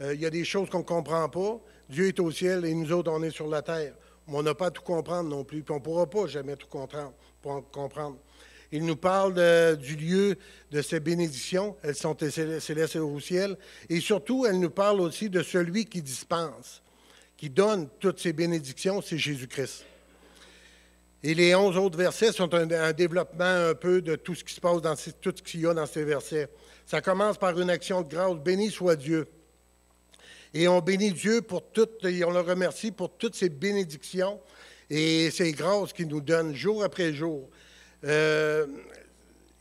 [0.00, 1.60] y a des choses qu'on ne comprend pas.
[1.88, 3.94] Dieu est au ciel et nous autres, on est sur la terre.
[4.28, 5.62] on n'a pas à tout comprendre non plus.
[5.62, 8.16] Puis on ne pourra pas jamais tout comprendre.
[8.70, 9.34] Il nous parle
[9.76, 10.36] du lieu
[10.70, 11.76] de ces bénédictions.
[11.82, 13.56] Elles sont célestes au ciel.
[13.88, 16.82] Et surtout, elle nous parle aussi de celui qui dispense,
[17.36, 19.84] qui donne toutes ces bénédictions, c'est Jésus-Christ.
[21.22, 24.60] Et les onze autres versets sont un, développement un peu de tout ce qui se
[24.60, 26.48] passe dans tout ce qu'il y a dans ces versets.
[26.86, 28.36] Ça commence par une action de grâce.
[28.36, 29.26] Béni soit Dieu.
[30.54, 34.40] Et on bénit Dieu pour toutes, et on le remercie pour toutes ces bénédictions
[34.88, 37.48] et ces grâces qu'il nous donne jour après jour.
[38.04, 38.66] Euh,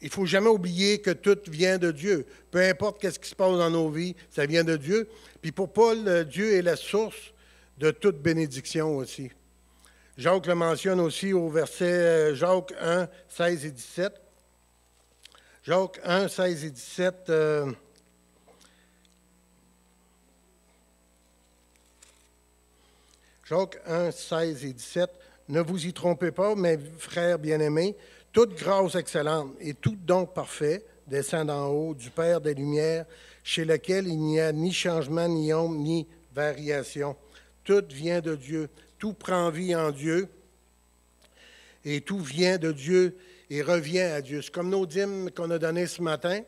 [0.02, 2.26] il ne faut jamais oublier que tout vient de Dieu.
[2.52, 5.10] Peu importe ce qui se passe dans nos vies, ça vient de Dieu.
[5.42, 7.34] Puis pour Paul, Dieu est la source
[7.78, 9.32] de toute bénédiction aussi.
[10.18, 14.22] Jacques le mentionne aussi au verset euh, Jacques 1, 16 et 17.
[15.64, 17.16] Jacques 1, 16 et 17.
[17.30, 17.72] Euh,
[23.44, 25.10] Jacques 1, 16 et 17.
[25.50, 27.96] Ne vous y trompez pas, mes frères bien-aimés,
[28.38, 33.08] toute grâce excellente et tout don parfait descend d'en haut du Père des Lumières,
[33.44, 37.16] chez lequel il n'y a ni changement, ni ombre, ni variation.
[37.64, 38.70] Tout vient de Dieu,
[39.00, 40.30] tout prend vie en Dieu,
[41.84, 43.18] et tout vient de Dieu
[43.50, 44.44] et revient à Dieu.
[44.44, 46.42] C'est comme nos dîmes qu'on a données ce matin.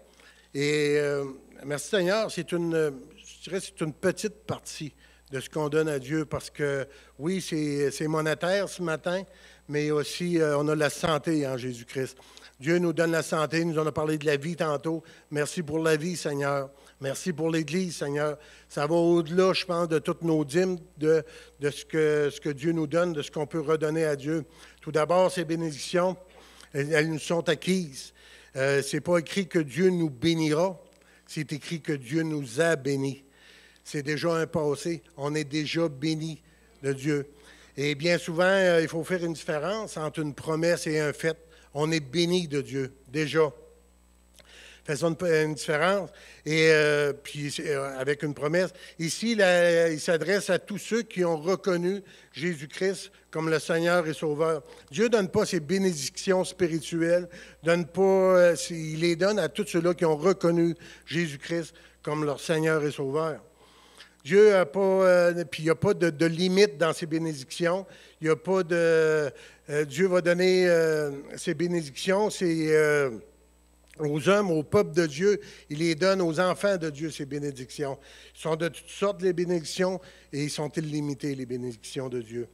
[0.54, 1.26] Et euh,
[1.66, 4.94] merci Seigneur, c'est une, je dirais, c'est une petite partie
[5.32, 9.24] de ce qu'on donne à Dieu parce que oui, c'est monétaire ce matin,
[9.70, 12.18] mais aussi euh, on a la santé en Jésus-Christ.
[12.60, 15.02] Dieu nous donne la santé, nous en a parlé de la vie tantôt.
[15.32, 16.70] Merci pour la vie, Seigneur.
[17.00, 18.38] Merci pour l'Église, Seigneur.
[18.68, 21.24] Ça va au-delà, je pense, de toutes nos dîmes, de,
[21.62, 24.44] de ce, que, ce que Dieu nous donne, de ce qu'on peut redonner à Dieu.
[24.82, 26.18] Tout d'abord, ces bénédictions,
[26.74, 28.12] elles, nous sont acquises.
[28.58, 30.78] Euh, Ce n'est pas écrit que Dieu nous bénira,
[31.26, 33.24] c'est écrit que Dieu nous a bénis.
[33.86, 35.02] C'est déjà un passé.
[35.16, 36.42] On est déjà béni
[36.84, 37.30] de Dieu.
[37.82, 41.38] Et bien souvent, euh, il faut faire une différence entre une promesse et un fait.
[41.74, 43.54] On est béni de Dieu, déjà.
[44.84, 46.10] Faisons une, différence.
[46.46, 48.72] Et euh, puis, euh, avec une promesse.
[49.00, 52.02] Ici, il s'adresse à tous ceux qui ont reconnu
[52.34, 54.62] Jésus-Christ comme le Seigneur et Sauveur.
[54.92, 57.30] Dieu ne donne pas ses bénédictions spirituelles,
[57.64, 62.84] donne pas, il les donne à tous ceux-là qui ont reconnu Jésus-Christ comme leur Seigneur
[62.84, 63.42] et Sauveur.
[64.24, 67.86] Dieu n'a pas, euh, puis il n'y a pas de, limite dans ses bénédictions.
[68.22, 69.32] Il n'y a pas de.
[69.70, 72.30] Euh, Dieu va donner euh, ses bénédictions
[74.00, 75.40] aux hommes, au peuple de Dieu.
[75.70, 77.98] Il les donne aux enfants de Dieu, ces bénédictions.
[78.36, 80.02] Ils sont de toutes sortes, les bénédictions,
[80.34, 82.48] et ils sont illimitées, les bénédictions de Dieu.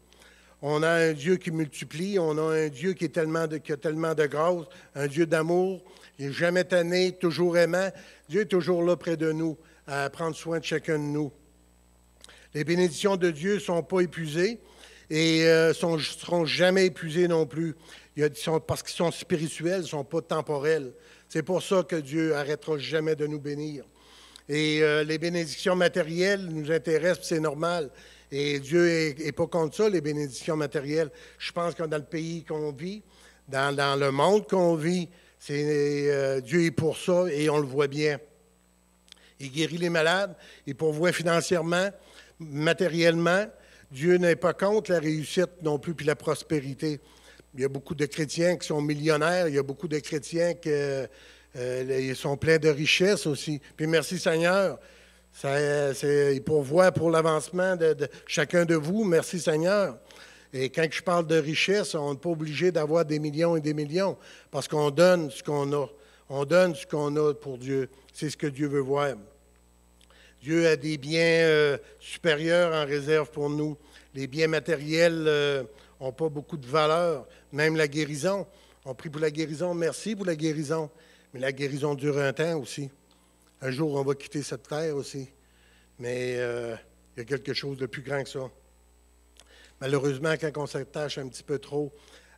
[0.62, 3.78] On a un Dieu qui multiplie, on a un Dieu qui, est tellement qui a
[3.78, 5.84] tellement de grâce, un Dieu d'amour.
[6.18, 7.90] Il n'est jamais tanné, toujours aimant.
[8.30, 11.32] Dieu est toujours là près de nous, à prendre soin de chacun de nous.
[12.56, 14.60] Les bénédictions de Dieu ne sont pas épuisées
[15.10, 17.76] et ne euh, seront jamais épuisées non plus.
[18.66, 20.94] parce qu'ils sont spirituels, ils ne sont pas temporels.
[21.28, 23.84] C'est pour ça que Dieu arrêtera jamais de nous bénir.
[24.48, 27.90] Et euh, les bénédictions matérielles nous intéressent, c'est normal.
[28.32, 31.12] Et Dieu n'est pas contre ça, les bénédictions matérielles.
[31.38, 33.04] Je pense que dans le pays qu'on vit,
[33.50, 35.10] dans, le monde qu'on vit,
[35.50, 38.18] euh, Dieu est pour ça et on le voit bien.
[39.42, 40.34] Il guérit les malades,
[40.66, 41.90] il pourvoit financièrement,
[42.40, 43.46] matériellement.
[43.92, 47.00] Dieu n'est pas contre la réussite non plus, puis la prospérité.
[47.54, 50.54] Il y a beaucoup de chrétiens qui sont millionnaires, il y a beaucoup de chrétiens
[50.56, 53.62] qui euh, sont pleins de richesses aussi.
[53.78, 54.78] Puis merci Seigneur,
[55.32, 55.58] ça,
[56.34, 57.96] il pourvoit pour l'avancement de,
[58.28, 59.04] chacun de vous.
[59.04, 59.98] Merci Seigneur.
[60.54, 63.74] Et quand je parle de richesse, on n'est pas obligé d'avoir des millions et des
[63.74, 64.18] millions,
[64.50, 65.88] parce qu'on donne ce qu'on a.
[66.30, 67.90] On donne ce qu'on a pour Dieu.
[68.14, 69.16] C'est ce que Dieu veut voir.
[70.46, 73.76] Dieu a des biens euh, supérieurs en réserve pour nous.
[74.14, 78.46] Les biens matériels n'ont euh, pas beaucoup de valeur, même la guérison.
[78.86, 80.92] On prie pour la guérison, merci pour la guérison,
[81.34, 82.92] mais la guérison dure un temps aussi.
[83.60, 85.28] Un jour, on va quitter cette terre aussi.
[85.98, 86.76] Mais euh,
[87.18, 88.48] il y a quelque chose de plus grand que ça.
[89.82, 91.92] Malheureusement, quand on s'attache un petit peu trop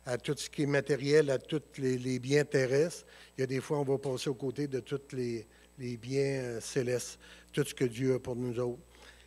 [0.06, 3.04] à tout ce qui est matériel, à tous les, biens terrestres,
[3.36, 5.46] il y a des fois, on va passer aux côtés de tous les,
[5.78, 7.18] les biens célestes
[7.52, 8.82] tout ce que Dieu a pour nous autres.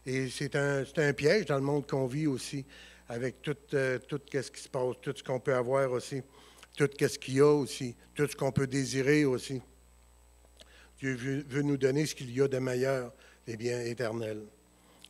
[0.05, 2.65] Et c'est un, un, piège dans le monde qu'on vit aussi,
[3.07, 6.21] avec tout, euh, tout ce qui se passe, tout ce qu'on peut avoir aussi,
[6.75, 9.61] tout ce qu'il y a aussi, tout ce qu'on peut désirer aussi.
[10.97, 13.11] Dieu veut, nous donner ce qu'il y a de meilleur,
[13.47, 14.43] les biens éternels,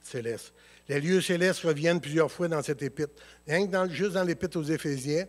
[0.02, 0.54] célestes.
[0.88, 3.14] Les lieux célestes reviennent plusieurs fois dans cette épître.
[3.48, 5.26] Rien que juste dans l'épître aux Éphésiens,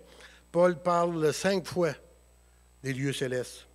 [0.50, 1.94] Paul parle cinq fois
[2.82, 3.66] des lieux célestes.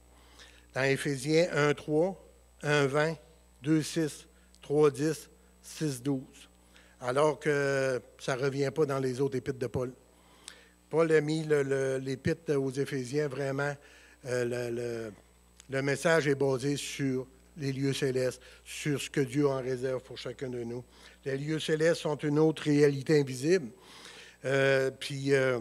[0.74, 2.26] Dans Éphésiens 1, 3,
[2.63, 3.15] 1, 20,
[3.63, 4.28] 2, 6,
[4.62, 5.30] 3, 10,
[5.62, 6.22] 6, 12.
[7.02, 9.91] Alors que ça ne revient pas dans les autres épîtres de Paul.
[10.89, 11.46] Paul a mis
[12.02, 13.74] l'épître aux Éphésiens vraiment,
[14.26, 15.12] euh,
[15.70, 20.17] le, message est basé sur les lieux célestes, sur ce que Dieu en réserve pour
[20.17, 20.84] chacun de nous.
[21.26, 23.70] Les lieux célestes sont une autre réalité invisible.
[24.46, 25.60] Euh, puis euh,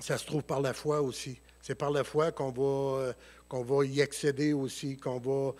[0.00, 1.38] ça se trouve par la foi aussi.
[1.62, 3.14] C'est par la foi qu'on va,
[3.48, 5.54] qu'on va y accéder aussi, qu'on va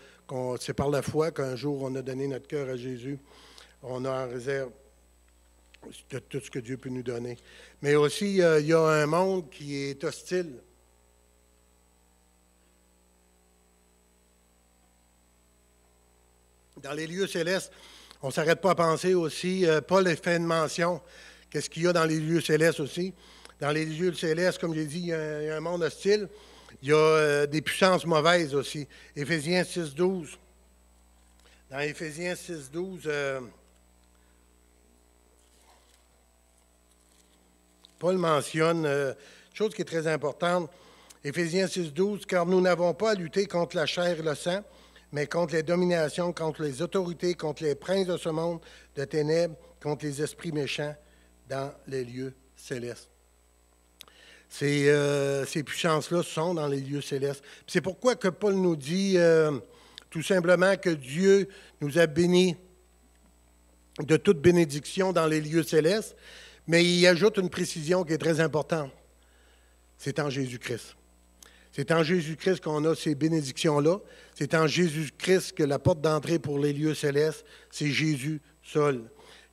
[0.61, 3.19] c'est par la foi qu'un jour on a donné notre cœur à Jésus.
[3.83, 4.71] on a en réserve
[6.29, 7.37] tout ce que Dieu peut nous donner.
[7.83, 10.55] Mais aussi, euh, il y a un monde qui est hostile.
[16.83, 17.73] Dans les lieux célestes,
[18.23, 21.01] on ne s'arrête pas à penser aussi, euh, Paul fait une mention,
[21.51, 23.15] qu'est-ce qu'il y a dans les lieux célestes aussi?
[23.61, 26.29] Dans les lieux célestes, comme j'ai dit, il y, a, un monde hostile.
[26.83, 28.87] Il y a euh, des puissances mauvaises aussi.
[29.17, 30.39] Éphésiens 6, 12.
[31.71, 33.09] Dans Éphésiens 6, 12,
[38.05, 39.13] Paul mentionne euh,
[39.51, 40.71] une chose qui est très importante.
[41.25, 44.61] Éphésiens 6, 12, car nous n'avons pas à lutter contre la chair et le sang,
[45.11, 48.61] mais contre les dominations, contre les autorités, contre les princes de ce monde
[48.95, 50.95] de ténèbres, contre les esprits méchants
[51.49, 53.14] dans les lieux célestes.
[54.57, 57.43] Ces, euh, ces puissances-là sont dans les lieux célestes.
[57.67, 59.51] C'est pourquoi que Paul nous dit euh,
[60.11, 61.49] tout simplement que Dieu
[61.81, 62.57] nous a bénis
[63.99, 66.15] de toute bénédiction dans les lieux célestes,
[66.69, 68.93] mais il ajoute une précision qui est très importante.
[69.99, 70.95] C'est en Jésus-Christ.
[71.73, 73.99] C'est en Jésus-Christ qu'on a ces bénédictions-là.
[74.37, 79.03] C'est en Jésus-Christ que la porte d'entrée pour les lieux célestes, c'est Jésus seul.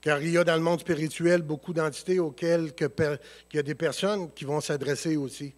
[0.02, 3.76] Car il y a dans le monde spirituel beaucoup d'entités auxquelles il y a des
[3.76, 5.54] personnes qui vont s'adresser aussi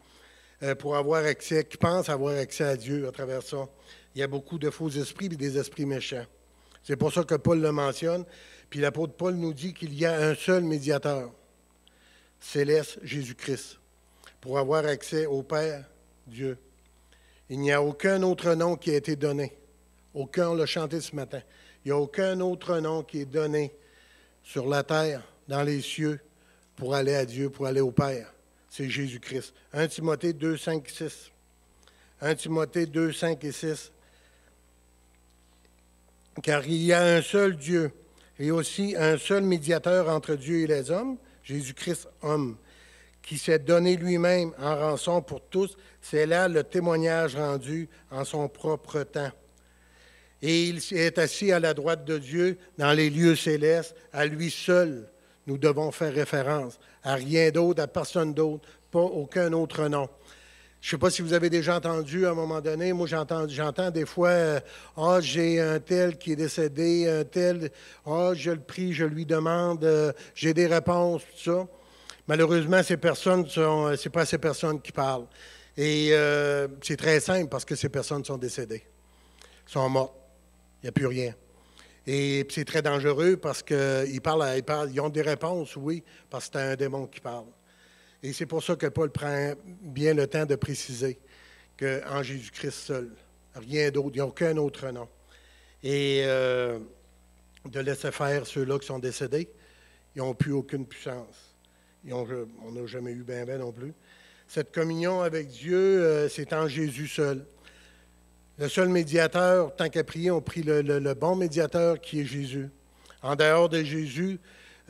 [0.62, 3.68] euh, pour avoir accès, qui pensent avoir accès à Dieu à travers ça.
[4.14, 6.26] Il y a beaucoup de faux esprits et des esprits méchants.
[6.84, 8.26] C'est pour ça que Paul le mentionne.
[8.70, 11.32] Puis l'apôtre Paul nous dit qu'il y a un seul médiateur
[12.40, 13.80] céleste Jésus-Christ
[14.42, 15.86] pour avoir accès au Père
[16.28, 16.58] Dieu.
[17.50, 19.56] Il n'y a aucun autre nom qui a été donné.
[20.14, 21.42] Aucun, on l'a chanté ce matin.
[21.84, 23.74] Il n'y a aucun autre nom qui est donné
[24.44, 26.20] sur la terre, dans les cieux,
[26.76, 28.34] pour aller à Dieu, pour aller au Père.
[28.70, 29.54] C'est Jésus-Christ.
[29.74, 31.32] 1 Timothée 2, 5, 6.
[32.22, 33.92] 1 Timothée 2, 5 et 6.
[36.42, 37.92] Car il y a un seul Dieu
[38.40, 42.58] et aussi un seul médiateur entre Dieu et les hommes, Jésus-Christ homme,
[43.22, 48.50] qui s'est donné lui-même en rançon pour tous, c'est là le témoignage rendu en son
[48.50, 49.32] propre temps.
[50.46, 53.96] Et il est assis à la droite de Dieu dans les lieux célestes.
[54.12, 55.10] À lui seul,
[55.48, 56.78] nous devons faire référence.
[57.02, 60.10] À rien d'autre, à personne d'autre, pas aucun autre nom.
[60.82, 63.48] Je ne sais pas si vous avez déjà entendu à un moment donné, moi j'entends,
[63.48, 64.60] j'entends des fois, euh,
[64.98, 67.72] ah, j'ai un tel qui est décédé, un tel,
[68.06, 71.68] ah, je le prie, je lui demande, euh, j'ai des réponses, tout ça.
[72.28, 75.28] Malheureusement, ces personnes sont, euh, c'est pas ces personnes qui parlent.
[75.78, 76.12] Et
[76.82, 78.84] c'est très simple parce que ces personnes sont décédées,
[79.66, 80.23] sont mortes.
[80.84, 81.34] N'y a plus rien.
[82.06, 86.50] Et c'est très dangereux parce qu'ils parlent, ils parlent, ils ont des réponses, oui, parce
[86.50, 87.46] que c'est un démon qui parle.
[88.22, 91.18] Et c'est pour ça que Paul prend bien le temps de préciser
[91.78, 93.10] qu'en Jésus-Christ seul,
[93.56, 95.08] rien d'autre, il n'y a aucun autre nom.
[95.82, 96.80] Et euh,
[97.66, 99.50] de laisser faire ceux-là qui sont décédés,
[100.16, 101.56] ils n'ont plus aucune puissance.
[102.10, 103.94] on n'a jamais eu bien ben non plus.
[104.48, 107.46] Cette communion avec Dieu, euh, c'est en Jésus seul.
[108.60, 112.70] Le seul médiateur, tant qu'à prier, on prie le, bon médiateur qui est Jésus.
[113.24, 114.40] En dehors de Jésus,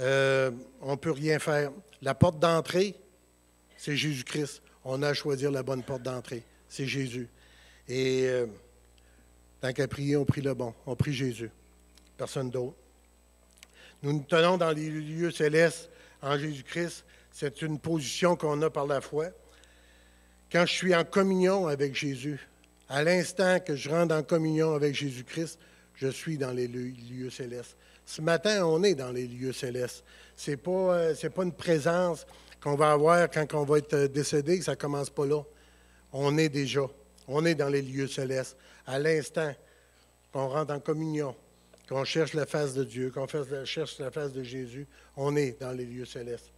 [0.01, 1.71] euh, on ne peut rien faire.
[2.01, 2.95] La porte d'entrée,
[3.77, 4.61] c'est Jésus-Christ.
[4.83, 6.43] On a à choisir la bonne porte d'entrée.
[6.67, 7.29] C'est Jésus.
[7.87, 8.47] Et euh,
[9.61, 10.73] tant qu'à prier, on prie le bon.
[10.85, 11.49] On prie Jésus.
[12.17, 12.75] Personne d'autre.
[14.01, 15.89] Nous nous tenons dans les lieux célestes
[16.21, 17.05] en Jésus-Christ.
[17.31, 19.27] C'est une position qu'on a par la foi.
[20.51, 22.45] Quand je suis en communion avec Jésus,
[22.89, 25.59] à l'instant que je rentre en communion avec Jésus-Christ,
[25.95, 27.77] je suis dans les lieux, célestes.
[28.05, 30.03] Ce matin, on est dans les lieux célestes.
[30.35, 32.25] Ce n'est pas, euh, pas une présence
[32.61, 35.41] qu'on va avoir quand on va être décédé, ça ne commence pas là.
[36.11, 36.81] On est déjà,
[37.27, 38.57] on est dans les lieux célestes.
[38.85, 39.53] À l'instant
[40.31, 41.35] qu'on rentre en communion,
[41.87, 43.27] qu'on cherche la face de Dieu, qu'on
[43.65, 46.51] cherche la face de Jésus, on est dans les lieux célestes.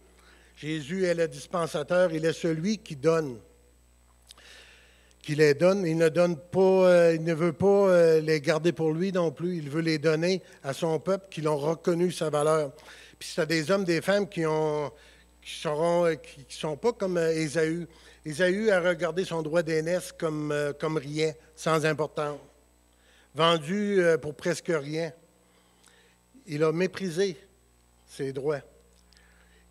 [0.56, 3.38] Jésus est le dispensateur, il est celui qui donne.
[5.26, 8.70] Qui les donne, il ne donne pas, euh, il ne veut pas euh, les garder
[8.70, 12.30] pour lui non plus, il veut les donner à son peuple qui l'ont reconnu sa
[12.30, 12.70] valeur.
[13.18, 14.92] Puis c'est des hommes, des femmes qui ont,
[15.42, 16.14] qui euh,
[16.48, 17.88] sont pas comme Ésaü.
[18.24, 22.38] Ésaü a regardé son droit d'aînesse comme, comme rien, sans importance,
[23.34, 25.10] vendu pour presque rien.
[26.46, 27.36] Il a méprisé
[28.06, 28.60] ses droits.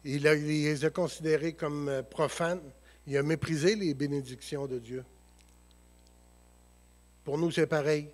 [0.03, 2.59] Il, les a considérés comme profanes.
[3.07, 5.05] Il a méprisé les bénédictions de Dieu.
[7.25, 8.07] Pour nous, c'est pareil.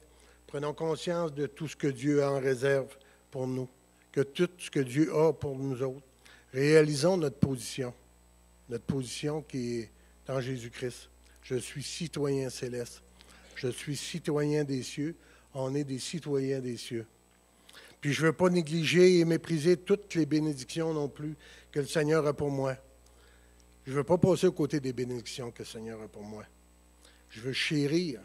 [0.48, 2.98] Prenons conscience de tout ce que Dieu a en réserve
[3.30, 3.68] pour nous,
[4.12, 6.02] que tout ce que Dieu a pour nous autres.
[6.54, 7.94] Réalisons notre position,
[8.70, 9.92] notre position qui est
[10.30, 11.10] en Jésus-Christ.
[11.44, 13.04] Je suis citoyen céleste.
[13.56, 15.16] Je suis citoyen des cieux.
[15.54, 17.06] On est des citoyens des cieux.
[18.00, 21.36] Puis je ne veux pas négliger et mépriser toutes les bénédictions non plus
[21.72, 22.78] que le Seigneur a pour moi.
[23.86, 26.46] Je ne veux pas passer aux côtés des bénédictions que le Seigneur a pour moi.
[27.30, 28.22] Je veux chérir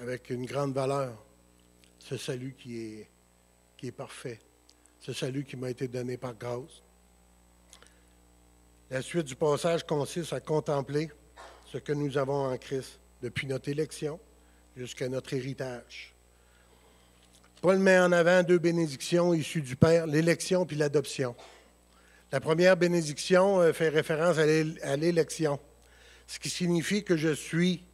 [0.00, 1.12] avec une grande valeur
[1.98, 3.08] ce salut qui est,
[3.76, 4.40] qui est parfait,
[5.00, 6.82] ce salut qui m'a été donné par grâce.
[8.90, 11.10] La suite du passage consiste à contempler
[11.66, 14.18] ce que nous avons en Christ depuis notre élection
[14.76, 16.14] jusqu'à notre héritage.
[17.60, 21.36] Paul met en avant deux bénédictions issues du Père, l'élection puis l'adoption.
[22.32, 25.60] La première bénédiction euh, fait référence à l'élection,
[26.26, 27.84] ce qui signifie que je suis,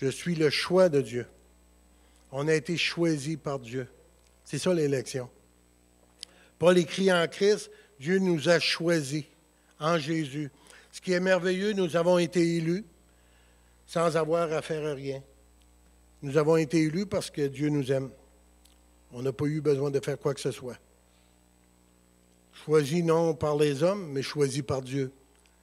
[0.00, 1.26] je suis le choix de Dieu.
[2.30, 3.88] On a été choisi par Dieu.
[4.44, 5.28] C'est ça l'élection.
[6.58, 9.24] Paul écrit en Christ, Dieu nous a choisis
[9.80, 10.50] en Jésus.
[10.92, 12.84] Ce qui est merveilleux, nous avons été élus
[13.86, 15.20] sans avoir à faire rien.
[16.22, 18.10] Nous avons été élus parce que Dieu nous aime.
[19.12, 20.78] On n'a pas eu besoin de faire quoi que ce soit.
[22.52, 25.10] Choisi non par les hommes, mais choisi par Dieu.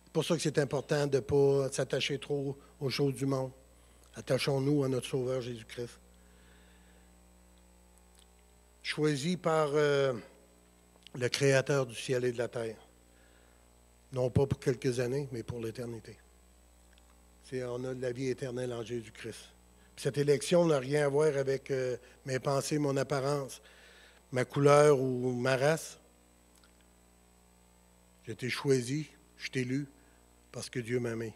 [0.04, 3.52] C'est pour ça que c'est important de ne pas s'attacher trop aux choses du monde.
[4.16, 6.00] Attachons-nous à notre Sauveur Jésus-Christ.
[8.82, 10.14] Choisi par euh,
[11.16, 12.78] le Créateur du ciel et de la terre.
[14.14, 16.18] Non pas pour quelques années, mais pour l'éternité.
[17.54, 19.50] On a la vie éternelle en Jésus-Christ.
[19.98, 23.62] Cette élection n'a rien à voir avec euh, mes pensées, mon apparence,
[24.32, 25.98] ma couleur ou ma race.
[28.26, 29.88] J'ai été choisi, je t'ai élu
[30.52, 31.34] parce que Dieu m'a aimé.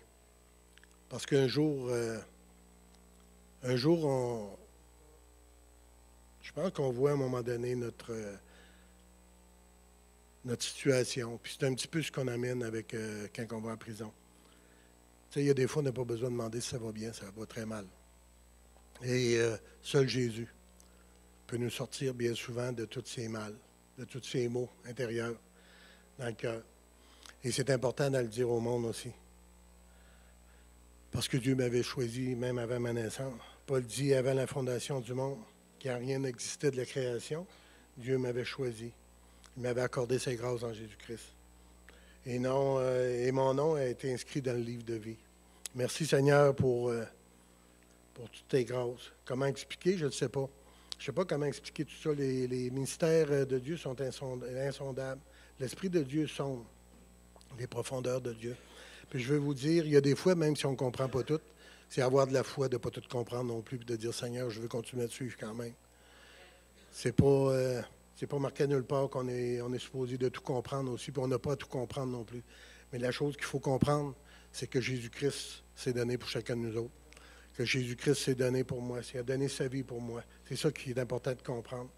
[1.10, 2.18] Parce qu'un jour, euh,
[3.64, 4.58] un jour,
[6.42, 8.36] je pense qu'on voit à un moment donné notre, euh,
[10.46, 11.40] notre situation.
[11.42, 12.96] Puis c'est un petit peu ce qu'on amène avec
[13.36, 14.12] quand on va en prison.
[15.30, 16.80] Tu sais, il y a des fois, on n'a pas besoin de demander si ça
[16.80, 17.86] va bien, ça va très mal.
[19.04, 20.48] Et euh, seul Jésus
[21.48, 23.56] peut nous sortir bien souvent de tous ces mal,
[23.98, 25.36] de tous ces maux intérieurs
[26.18, 26.64] dans le cœur.
[27.44, 29.12] Et c'est important de le dire au monde aussi.
[31.12, 33.40] Parce que Dieu m'avait choisi même avant ma naissance.
[33.70, 35.38] Paul dit avant la fondation du monde,
[35.78, 37.46] car rien n'existait de la création,
[37.96, 38.92] Dieu m'avait choisi.
[39.56, 41.36] Il m'avait accordé ses grâces en Jésus-Christ.
[42.26, 45.18] Et, non, euh, et mon nom a été inscrit dans le livre de vie.
[45.76, 46.90] Merci Seigneur pour...
[46.90, 47.04] Euh,
[48.16, 49.12] pour toutes tes grâces.
[49.24, 50.50] Comment expliquer, je ne sais pas.
[50.98, 52.12] Je ne sais pas comment expliquer tout ça.
[52.12, 55.22] Les, les, mystères de Dieu sont insondables.
[55.60, 56.64] L'Esprit de Dieu sonde
[57.60, 58.56] les profondeurs de Dieu.
[59.12, 61.08] Puis je veux vous dire, il y a des fois, même si on ne comprend
[61.08, 61.40] pas tout,
[61.90, 64.14] c'est avoir de la foi de ne pas tout comprendre non plus, puis de dire
[64.14, 65.74] Seigneur, je veux continuer à te suivre quand même.
[66.92, 67.82] C'est pas, euh,
[68.28, 71.40] pas marqué nulle part qu'on est, on supposé de tout comprendre aussi, puis on n'a
[71.40, 72.44] pas à tout comprendre non plus.
[72.92, 74.16] Mais la chose qu'il faut comprendre,
[74.52, 76.94] c'est que Jésus-Christ s'est donné pour chacun de nous autres
[77.60, 80.24] que Jésus-Christ s'est donné pour moi, s'il a donné sa vie pour moi.
[80.48, 81.90] C'est ça qui est important de comprendre.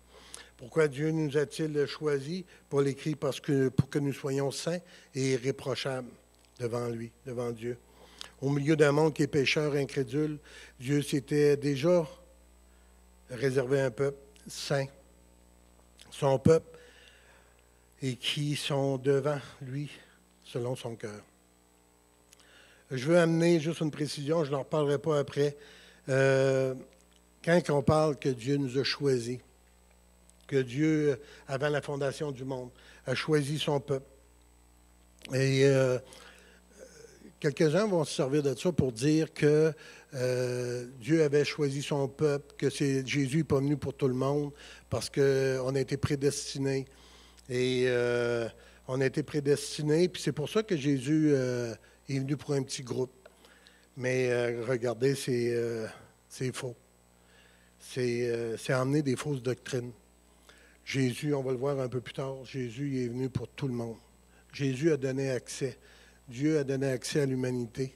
[0.58, 2.45] Pourquoi Dieu nous a-t-il choisis?
[2.67, 4.80] Paul écrit parce pour que nous soyons saints
[5.13, 6.10] et irréprochables
[6.60, 7.77] devant lui, devant Dieu.
[8.41, 10.39] Au milieu d'un monde qui est pécheur, incrédule,
[10.80, 12.08] Dieu s'était déjà
[13.30, 14.88] réservé un peuple saint,
[16.10, 16.77] son peuple,
[18.01, 19.91] et qui sont devant lui
[20.43, 21.21] selon son cœur.
[22.89, 25.56] Je veux amener juste une précision, je n'en reparlerai pas après.
[26.10, 26.73] Euh,
[27.45, 29.38] quand on parle que Dieu nous a choisis,
[30.47, 32.71] que Dieu, avant la fondation du monde,
[33.06, 34.10] a choisi son peuple.
[35.32, 35.99] Et euh,
[37.41, 39.73] quelques-uns vont se servir de ça pour dire que
[40.13, 44.54] euh, Dieu avait choisi son peuple, que Jésus n'est pas venu pour tout le monde
[44.89, 46.86] parce qu'on a été prédestinés.
[47.49, 47.88] Et
[48.88, 51.36] on a été prédestinés, puis c'est pour ça que Jésus
[52.12, 53.12] il est venu pour un petit groupe.
[53.97, 55.88] Mais euh, regardez, c'est euh,
[56.54, 56.75] faux.
[57.80, 59.91] C'est euh, emmener des fausses doctrines.
[60.84, 63.73] Jésus, on va le voir un peu plus tard, Jésus est venu pour tout le
[63.73, 63.97] monde.
[64.51, 65.77] Jésus a donné accès.
[66.31, 67.93] Dieu a donné accès à l'humanité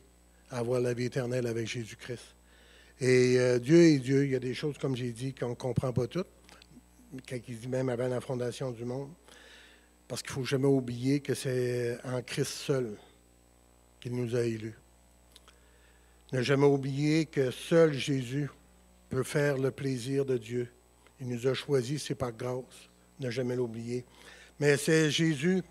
[0.52, 2.36] à avoir la vie éternelle avec Jésus-Christ.
[3.00, 4.26] Et Dieu est Dieu.
[4.26, 6.28] Il y a des choses, comme j'ai dit, qu'on ne comprend pas toutes,
[7.28, 9.10] quand dit même avant la fondation du monde.
[10.08, 12.98] Parce qu'il ne faut jamais oublier que c'est en Christ seul
[14.02, 14.76] qu'il nous a élus.
[16.34, 18.50] Ne jamais oublier que seul Jésus
[19.10, 20.68] peut faire le plaisir de Dieu.
[21.22, 22.90] Il nous a choisis, c'est par grâce.
[23.22, 24.04] Ne jamais l'oublier.
[24.60, 25.64] Mais c'est Jésus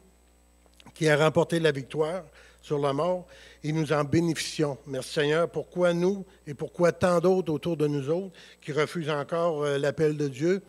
[0.95, 2.25] qui a remporté la victoire
[2.65, 3.27] sur la mort
[3.63, 4.79] et nous en bénéficions.
[4.87, 5.51] Merci Seigneur.
[5.51, 10.17] Pourquoi nous et pourquoi tant d'autres autour de nous autres qui refusent encore euh, l'appel
[10.17, 10.63] de Dieu?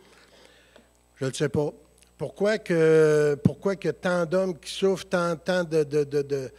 [1.15, 1.71] Je ne sais pas.
[2.17, 6.51] Pourquoi que, pourquoi que tant d'hommes qui souffrent, tant, tant de, de, de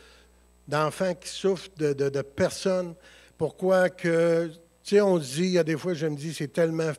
[0.67, 2.95] d'enfants qui souffrent, de, personnes.
[3.39, 4.49] Pourquoi que,
[4.83, 6.93] tu sais, on dit, il y a des fois, je me dis, c'est tellement,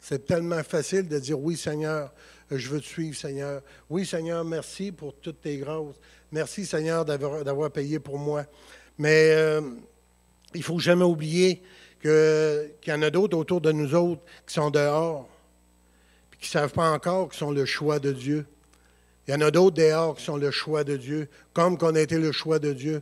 [0.00, 2.12] C'est tellement facile de dire oui, Seigneur,
[2.50, 3.62] je veux te suivre, Seigneur.
[3.90, 5.96] Oui, Seigneur, merci pour toutes tes grâces.
[6.34, 8.44] Merci, Seigneur, d'avoir payé pour moi.
[8.98, 9.60] Mais euh,
[10.52, 11.62] il ne faut jamais oublier
[12.02, 15.28] qu'il y en a d'autres autour de nous autres qui sont dehors,
[16.30, 18.46] puis qui ne savent pas encore qu'ils sont le choix de Dieu.
[19.28, 22.00] Il y en a d'autres dehors qui sont le choix de Dieu, comme qu'on a
[22.00, 23.00] été le choix de Dieu.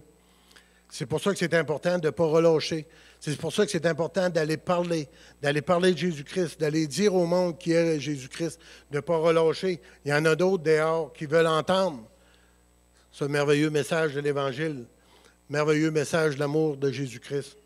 [0.90, 2.86] C'est pour ça que c'est important de ne pas relâcher.
[3.18, 5.08] C'est pour ça que c'est important d'aller parler,
[5.40, 8.60] d'aller parler de Jésus-Christ, d'aller dire au monde qui est Jésus-Christ,
[8.90, 9.80] de ne pas relâcher.
[10.04, 12.06] Il y en a d'autres dehors qui veulent entendre
[13.12, 14.84] ce merveilleux message de l'Évangile,
[15.50, 17.56] merveilleux message d'amour de Jésus-Christ.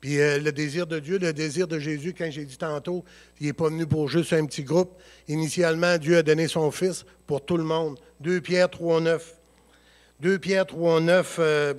[0.00, 3.04] Puis euh, le désir de Dieu, le désir de Jésus, quand j'ai dit tantôt,
[3.40, 4.98] il n'est pas venu pour juste un petit groupe.
[5.28, 7.98] Initialement, Dieu a donné son Fils pour tout le monde.
[8.20, 9.34] 2 Pierre 3, 9.
[10.20, 11.36] 2 Pierre 3, 9.
[11.38, 11.74] Euh,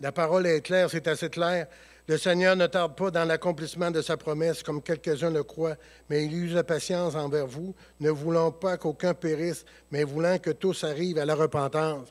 [0.00, 1.66] la parole est claire, c'est assez clair.
[2.10, 5.76] Le Seigneur ne tarde pas dans l'accomplissement de sa promesse, comme quelques-uns le croient,
[6.08, 10.50] mais il use la patience envers vous, ne voulant pas qu'aucun périsse, mais voulant que
[10.50, 12.08] tous arrivent à la repentance.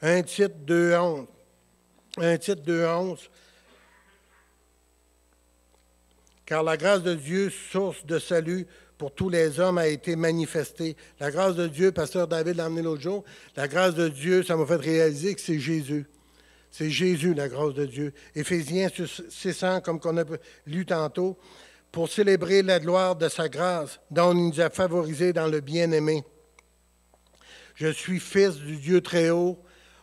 [0.00, 1.26] Un titre 2, 11.
[2.16, 3.18] Un titre 2, 11.
[6.46, 8.66] Car la grâce de Dieu, source de salut
[8.96, 10.96] pour tous les hommes, a été manifestée.
[11.20, 13.24] La grâce de Dieu, pasteur David l'a amené l'autre jour,
[13.56, 16.06] la grâce de Dieu, ça m'a fait réaliser que c'est Jésus.
[16.76, 18.12] C'est Jésus, la grâce de Dieu.
[18.34, 18.88] Éphésiens
[19.28, 20.24] 600, comme qu'on a
[20.66, 21.38] lu tantôt,
[21.92, 26.24] pour célébrer la gloire de sa grâce, dont il nous a favorisés dans le bien-aimé.
[27.76, 29.56] Je suis fils du Dieu très haut.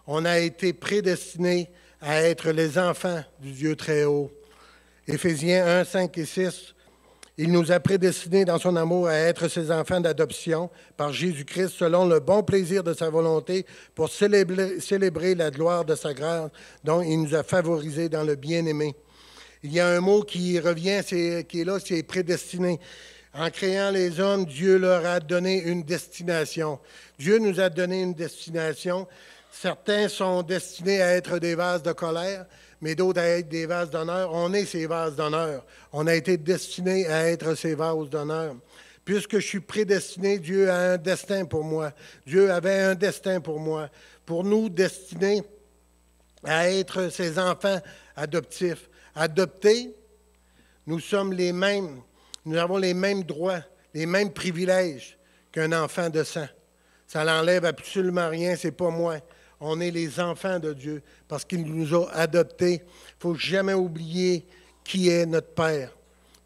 [0.08, 1.70] On a été prédestinés
[2.00, 4.32] à être les enfants du Dieu très haut.
[5.10, 6.74] Éphésiens 1, 5 et 6.
[7.38, 12.06] Il nous a prédestinés dans son amour à être ses enfants d'adoption par Jésus-Christ selon
[12.06, 13.66] le bon plaisir de sa volonté
[13.96, 16.52] pour célébrer, la gloire de sa grâce
[16.84, 18.96] dont il nous a favorisés dans le bien-aimé.
[19.64, 22.80] Il y a un mot qui revient, qui est là, c'est prédestiné.
[23.34, 26.80] En créant les hommes, Dieu leur a donné une destination.
[27.18, 29.08] Dieu nous a donné une destination.
[29.52, 32.46] Certains sont destinés à être des vases de colère,
[32.82, 34.32] mais d'autres à être des vases d'honneur.
[34.34, 35.64] On est ces vases d'honneur.
[35.94, 38.56] On a été destinés à être ces vases d'honneur.
[39.06, 41.92] Puisque je suis prédestiné, Dieu a un destin pour moi.
[42.26, 43.90] Dieu avait un destin pour moi.
[44.26, 45.44] Pour nous, destinés
[46.44, 47.80] à être ses enfants
[48.16, 48.90] adoptifs.
[49.14, 49.94] Adoptés,
[50.88, 52.02] nous sommes les mêmes.
[52.46, 53.62] Nous avons les mêmes droits,
[53.94, 55.20] les mêmes privilèges
[55.52, 56.48] qu'un enfant de sang.
[57.06, 59.20] Ça n'enlève absolument rien, c'est pas moi
[59.62, 62.74] on est les enfants de Dieu parce qu'il nous a adoptés.
[62.74, 64.46] Il ne faut jamais oublier
[64.84, 65.96] qui est notre Père,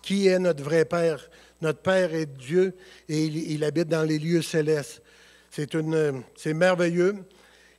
[0.01, 1.29] qui est notre vrai Père.
[1.61, 2.75] Notre Père est Dieu
[3.07, 5.01] et il, habite dans les lieux célestes.
[5.49, 7.15] C'est, merveilleux.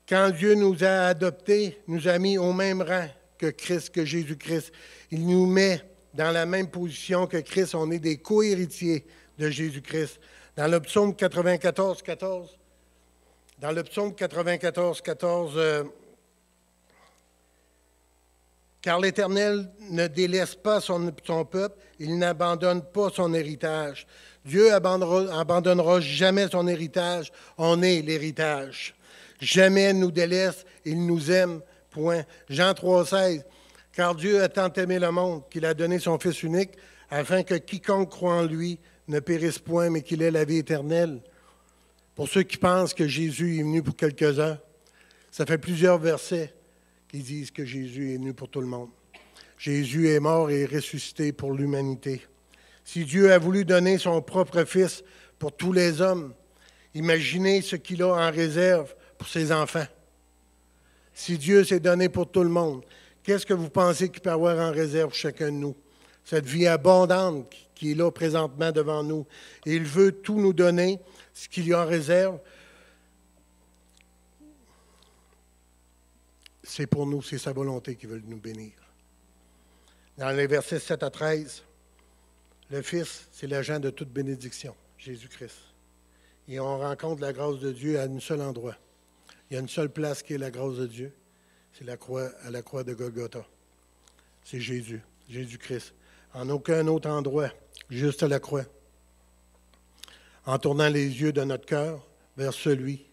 [0.08, 4.72] Quand Dieu nous a adoptés, nous a mis au même rang que Christ, que Jésus-Christ.
[5.10, 5.82] Il nous met
[6.14, 7.74] dans la même position que Christ.
[7.74, 9.04] On est des co-héritiers
[9.38, 10.18] de Jésus-Christ.
[10.56, 12.56] Dans le psaume 94, 14,
[13.58, 15.84] dans le psaume 94, 14, euh,
[18.82, 21.10] car l'Éternel ne délaisse pas son,
[21.50, 24.06] peuple, il n'abandonne pas son héritage.
[24.44, 28.94] Dieu abandonnera, jamais son héritage, on est l'héritage.
[29.40, 32.22] Jamais nous délaisse, il nous aime, point.
[32.48, 33.44] Jean 3, 16,
[33.92, 36.72] car Dieu a tant aimé le monde qu'il a donné son Fils unique,
[37.10, 38.78] afin que quiconque croit en lui
[39.08, 41.20] ne périsse point, mais qu'il ait la vie éternelle.
[42.16, 44.58] Pour ceux qui pensent que Jésus est venu pour quelques-uns,
[45.30, 46.54] ça fait plusieurs versets
[47.08, 48.88] qui disent que Jésus est venu pour tout le monde.
[49.58, 52.22] Jésus est mort et ressuscité pour l'humanité.
[52.84, 55.04] Si Dieu a voulu donner son propre Fils
[55.38, 56.32] pour tous les hommes,
[56.94, 59.86] imaginez ce qu'il a en réserve pour ses enfants.
[61.12, 62.82] Si Dieu s'est donné pour tout le monde,
[63.24, 65.76] qu'est-ce que vous pensez qu'il peut avoir en réserve pour chacun de nous?
[66.24, 69.26] Cette vie abondante qui est là présentement devant nous.
[69.66, 70.98] Il veut tout nous donner
[71.36, 72.40] ce qu'il y a en réserve,
[76.62, 78.72] c'est pour nous, c'est sa volonté qui veut nous bénir.
[80.16, 81.62] Dans les versets 7 à 13,
[82.70, 85.58] le Fils, c'est l'agent de toute bénédiction, Jésus-Christ.
[86.48, 88.76] Et on rencontre la grâce de Dieu à un seul endroit.
[89.50, 91.12] Il y a une seule place qui est la grâce de Dieu.
[91.74, 93.46] C'est la croix, à la croix de Golgotha.
[94.42, 95.92] C'est Jésus, Jésus-Christ.
[96.32, 97.50] En aucun autre endroit,
[97.90, 98.64] juste à la croix
[100.46, 103.04] en tournant les yeux de notre cœur vers celui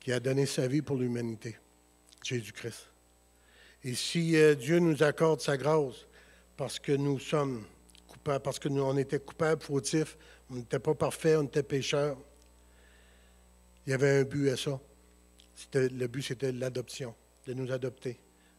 [0.00, 1.56] qui a donné sa vie pour l'humanité,
[2.22, 2.90] Jésus-Christ.
[3.84, 6.06] Et si euh, Dieu nous accorde sa grâce
[6.56, 7.64] parce que nous sommes
[8.08, 10.16] coupables, parce que nous on était coupables, fautifs,
[10.50, 12.18] on n'était pas parfaits, on était pécheurs,
[13.86, 14.80] il y avait un but à ça.
[15.74, 17.14] le but, c'était l'adoption,
[17.46, 18.18] de nous adopter.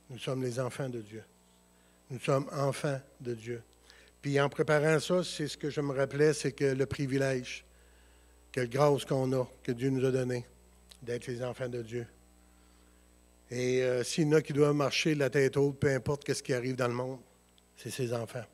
[0.09, 1.23] Nous sommes les enfants de Dieu.
[2.11, 3.63] Nous sommes enfants de Dieu.
[4.26, 7.63] Puis en préparant ça, c'est ce que je me rappelais, c'est que le privilège,
[8.51, 10.47] quelle grâce qu'on a, que Dieu nous a donné,
[11.03, 12.07] d'être les enfants de Dieu.
[13.51, 16.41] Et euh, s'il y en a qui doivent marcher la tête haute, peu importe ce
[16.41, 17.19] qui arrive dans le monde,
[17.78, 18.45] c'est ses enfants.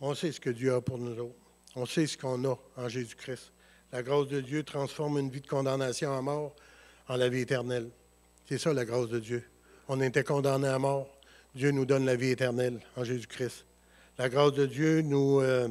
[0.00, 1.38] On sait ce que Dieu a pour nous autres.
[1.76, 3.52] On sait ce qu'on a en Jésus-Christ.
[3.92, 6.56] La grâce de Dieu transforme une vie de condamnation à mort
[7.06, 7.90] en la vie éternelle.
[8.48, 9.44] C'est ça la grâce de Dieu.
[9.86, 11.16] On était condamnés à mort.
[11.54, 13.64] Dieu nous donne la vie éternelle en Jésus-Christ.
[14.18, 15.68] La grâce de Dieu nous, euh,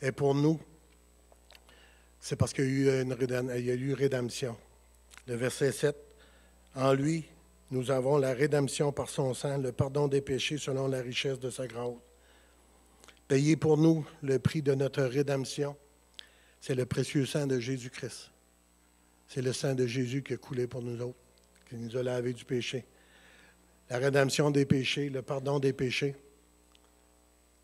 [0.00, 0.60] est pour nous.
[2.20, 4.56] C'est parce qu'il y, a eu rédemption.
[5.26, 5.96] Le verset 7.
[6.76, 7.24] En lui,
[7.72, 11.50] nous avons la rédemption par son sang, le pardon des péchés selon la richesse de
[11.50, 11.94] sa grâce.
[13.26, 15.76] Payé pour nous le prix de notre rédemption,
[16.60, 18.30] c'est le précieux sang de Jésus-Christ.
[19.26, 21.18] C'est le sang de Jésus qui a coulé pour nous autres,
[21.68, 22.84] qui nous a lavé du péché.
[23.90, 26.14] La rédemption des péchés, le pardon des péchés,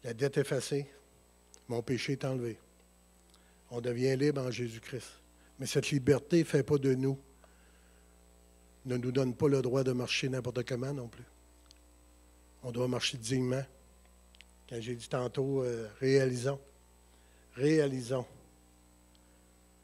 [0.04, 0.86] la dette effacée,
[1.68, 2.58] mon péché est enlevé.
[3.70, 5.20] On devient libre en Jésus-Christ.
[5.58, 7.18] Mais cette liberté ne fait pas de nous
[8.86, 11.24] ne nous donne pas le droit de marcher n'importe comment non plus.
[12.62, 13.64] On doit marcher dignement.
[14.68, 16.60] Quand j'ai dit tantôt, euh, réalisons,
[17.54, 18.26] réalisons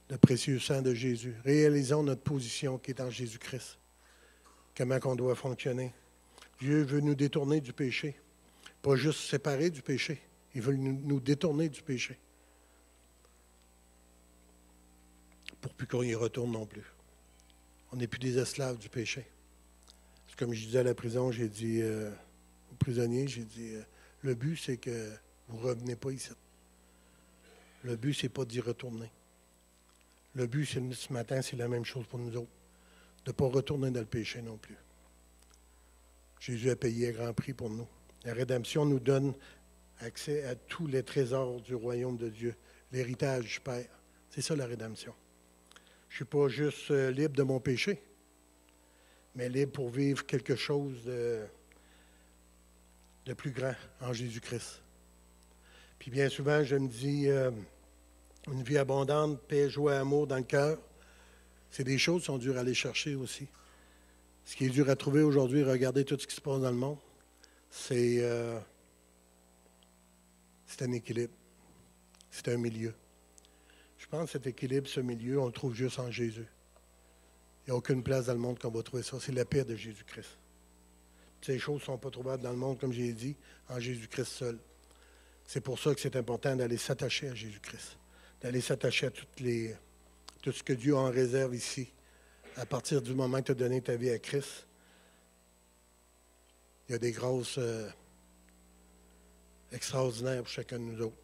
[0.09, 1.35] le précieux sang de Jésus.
[1.45, 3.79] Réalisons notre position qui est en Jésus-Christ.
[4.77, 5.93] Comment on doit fonctionner?
[6.61, 8.17] Dieu veut nous détourner du péché.
[8.87, 10.23] Pas juste séparer du péché.
[10.55, 12.17] Il veut nous, détourner du péché.
[15.61, 16.85] Pour plus qu'on y retourne non plus.
[17.91, 19.27] On n'est plus des esclaves du péché.
[20.39, 22.13] Comme je disais à la prison, j'ai dit euh,
[22.71, 23.83] aux prisonniers, j'ai dit, euh,
[24.23, 25.11] le but, c'est que
[25.49, 26.31] vous ne revenez pas ici.
[27.83, 29.11] Le but, c'est pas d'y retourner.
[30.37, 32.53] Le but, c'est ce matin, c'est la même chose pour nous autres.
[33.25, 34.77] De ne pas retourner dans le péché non plus.
[36.39, 37.89] Jésus a payé un grand prix pour nous.
[38.27, 39.35] La rédemption nous donne
[40.01, 42.57] accès à tous les trésors du royaume de Dieu,
[42.91, 43.89] l'héritage du Père.
[44.31, 45.15] C'est ça la rédemption.
[46.09, 48.03] Je ne suis pas juste euh, libre de mon péché,
[49.37, 51.47] mais libre pour vivre quelque chose de,
[53.35, 54.83] plus grand en Jésus-Christ.
[56.01, 57.53] Puis bien souvent, je me dis, euh,
[58.49, 60.79] une vie abondante, paix, joie, amour dans le cœur,
[61.71, 63.47] c'est des choses qui sont dures à aller chercher aussi.
[64.45, 66.77] Ce qui est dur à trouver aujourd'hui, regardez tout ce qui se passe dans le
[66.77, 66.99] monde,
[67.71, 68.59] c'est euh,
[70.81, 71.33] un équilibre,
[72.31, 72.95] c'est un milieu.
[73.99, 76.47] Je pense que cet équilibre, ce milieu, on le trouve juste en Jésus.
[77.67, 79.17] Il n'y a aucune place dans le monde qu'on va trouver ça.
[79.21, 80.39] C'est la paix de Jésus-Christ.
[81.41, 83.37] Ces choses ne sont pas trouvables dans le monde, comme j'ai dit,
[83.69, 84.59] en Jésus-Christ seul.
[85.47, 87.97] C'est pour ça que c'est important d'aller s'attacher à Jésus-Christ,
[88.41, 89.75] d'aller s'attacher à toutes les,
[90.43, 91.93] tout ce que Dieu en réserve ici.
[92.57, 94.66] À partir du moment que tu as donné ta vie à Christ,
[96.89, 97.89] il y a des grosses euh,
[99.73, 101.17] extraordinaires pour chacun de nous autres.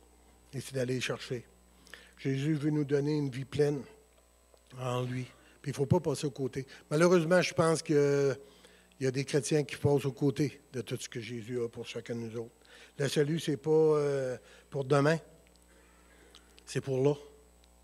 [0.52, 1.44] Et c'est d'aller chercher.
[2.18, 3.82] Jésus veut nous donner une vie pleine
[4.78, 5.26] en lui.
[5.60, 6.66] Puis il ne faut pas passer au côté.
[6.90, 8.36] Malheureusement, je pense qu'il
[9.00, 11.86] y a des chrétiens qui passent au côté de tout ce que Jésus a pour
[11.86, 12.54] chacun de nous autres.
[12.98, 14.36] Le salut, ce n'est pas euh,
[14.68, 15.18] pour demain,
[16.66, 17.14] c'est pour là.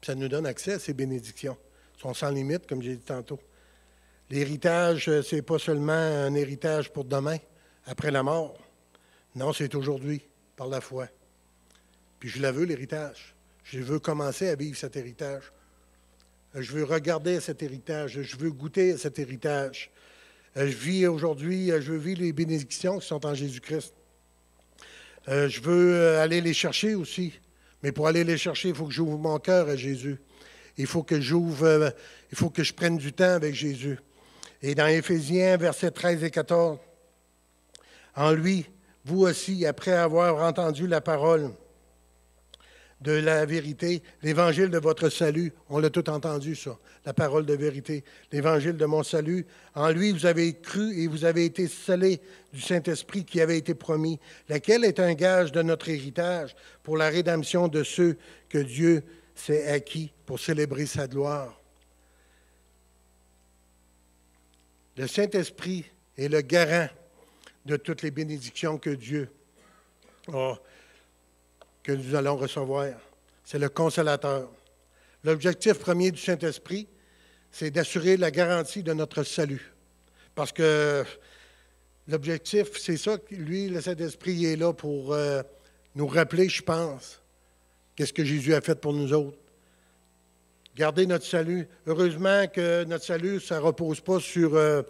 [0.02, 1.56] ça nous donne accès à ces bénédictions.
[1.94, 3.40] Elles sont sans limite, comme j'ai dit tantôt.
[4.30, 7.38] L'héritage, euh, ce n'est pas seulement un héritage pour demain,
[7.88, 8.54] après la mort.
[9.34, 10.20] Non, c'est aujourd'hui,
[10.56, 11.08] par la foi.
[12.20, 13.34] Puis je la veux, l'héritage.
[13.64, 15.52] Je veux commencer à vivre cet héritage.
[16.54, 18.20] Je veux regarder cet héritage.
[18.22, 19.90] Je veux goûter cet héritage.
[20.54, 23.94] Je vis aujourd'hui, je veux vivre les bénédictions qui sont en Jésus-Christ.
[25.28, 27.38] Euh, je veux euh, aller les chercher aussi.
[27.82, 30.18] Mais pour aller les chercher, il faut que j'ouvre mon cœur à Jésus.
[30.76, 31.90] Il faut que j'ouvre, euh,
[32.32, 33.98] il faut que je prenne du temps avec Jésus.
[34.62, 36.78] Et dans Éphésiens, versets 13 et 14,
[38.18, 38.66] en lui,
[39.04, 41.52] vous aussi, après avoir entendu la parole,
[43.00, 45.52] de la vérité, l'évangile de votre salut.
[45.68, 48.02] On l'a tout entendu, ça, la parole de vérité,
[48.32, 49.46] l'évangile de mon salut.
[49.76, 52.20] En lui, vous avez cru et vous avez été scellés
[52.52, 57.08] du Saint-Esprit qui avait été promis, laquelle est un gage de notre héritage pour la
[57.08, 58.16] rédemption de ceux
[58.48, 59.04] que Dieu
[59.36, 61.54] s'est acquis pour célébrer sa gloire.
[64.96, 65.84] Le Saint-Esprit
[66.16, 66.88] est le garant
[67.68, 69.28] de toutes les bénédictions que Dieu
[70.32, 70.54] a
[71.82, 72.88] que nous allons recevoir.
[73.44, 74.50] C'est le consolateur.
[75.22, 76.88] L'objectif premier du Saint-Esprit,
[77.52, 79.72] c'est d'assurer la garantie de notre salut.
[80.34, 81.04] Parce que
[82.08, 85.42] l'objectif, c'est ça, lui, le Saint-Esprit est là pour euh,
[85.94, 87.20] nous rappeler, je pense,
[87.96, 89.38] qu'est-ce que Jésus a fait pour nous autres.
[90.74, 91.68] Garder notre salut.
[91.86, 94.82] Heureusement que notre salut, ça ne repose pas euh,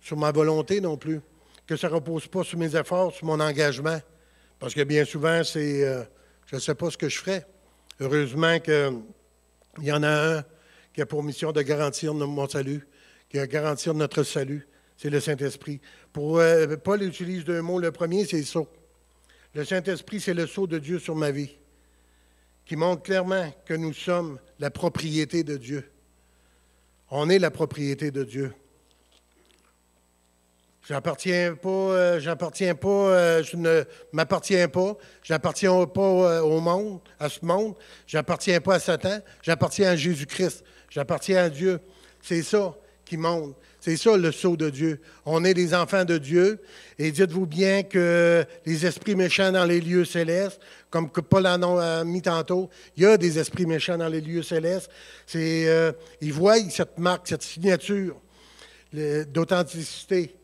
[0.00, 1.20] sur ma volonté non plus,
[1.66, 4.00] que ça ne repose pas sur mes efforts, sur mon engagement
[4.58, 6.02] Parce que bien souvent, c'est euh,
[6.46, 7.46] je ne sais pas ce que je ferais.
[8.00, 9.02] Heureusement qu'il
[9.82, 10.44] y en a un
[10.92, 12.86] qui a pour mission de garantir mon salut,
[13.28, 14.66] qui a garantir notre salut.
[14.96, 15.80] C'est le Saint-Esprit.
[16.12, 17.80] Pour euh, Paul utilise deux mots.
[17.80, 18.68] Le premier, c'est sceau.
[19.54, 21.56] Le Saint-Esprit, c'est le sceau de Dieu sur ma vie,
[22.64, 25.90] qui montre clairement que nous sommes la propriété de Dieu.
[27.10, 28.52] On est la propriété de Dieu.
[30.86, 37.00] J'appartiens pas, euh, j'appartiens pas, euh, je ne m'appartiens pas, j'appartiens pas euh, au monde,
[37.18, 37.74] à ce monde,
[38.06, 41.80] j'appartiens pas à Satan, j'appartiens à Jésus-Christ, j'appartiens à Dieu.
[42.20, 42.74] C'est ça
[43.06, 43.56] qui monte.
[43.80, 45.00] C'est ça le sceau de Dieu.
[45.24, 46.60] On est des enfants de Dieu.
[46.98, 50.60] Et dites-vous bien que les esprits méchants dans les lieux célestes,
[50.90, 54.20] comme que Paul en a mis tantôt, il y a des esprits méchants dans les
[54.20, 54.90] lieux célestes.
[55.26, 55.66] C'est,
[56.22, 58.16] ils voient cette marque, cette signature
[58.92, 60.34] d'authenticité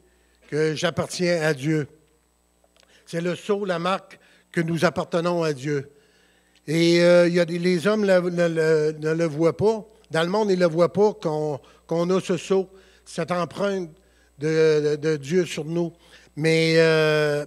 [0.51, 1.87] que j'appartiens à Dieu.
[3.07, 4.19] C'est le sceau, la marque
[4.51, 5.93] que nous appartenons à Dieu.
[6.67, 9.87] Et euh, y a les hommes ne le, voient pas.
[10.11, 12.69] Dans le monde, ils ne le voient pas qu'on a ce sceau,
[13.05, 13.91] cette empreinte
[14.41, 15.93] de, Dieu sur nous.
[16.35, 17.47] Mais euh,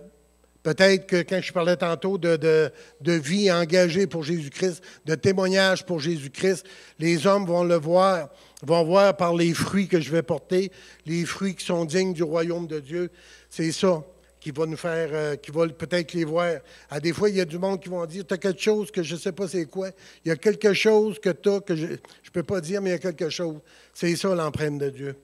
[0.64, 6.66] peut-être que quand je parlais tantôt de vie engagée pour Jésus-Christ, de témoignage pour Jésus-Christ,
[7.00, 8.30] les hommes vont le voir
[8.66, 10.72] vont voir par les fruits que je vais porter,
[11.06, 13.12] les fruits qui sont dignes du royaume de Dieu.
[13.50, 14.04] C'est ça
[14.40, 16.58] qui va nous faire, euh, qui va peut-être les voir.
[16.90, 18.92] À des fois, il y a du monde qui vont dire, tu as quelque chose
[18.92, 19.90] que je ne sais pas c'est quoi.
[20.26, 21.98] Il y a quelque chose que tu as que je ne
[22.34, 23.60] peux pas dire, mais il y a quelque chose.
[23.94, 25.16] C'est ça l'empreinte de Dieu.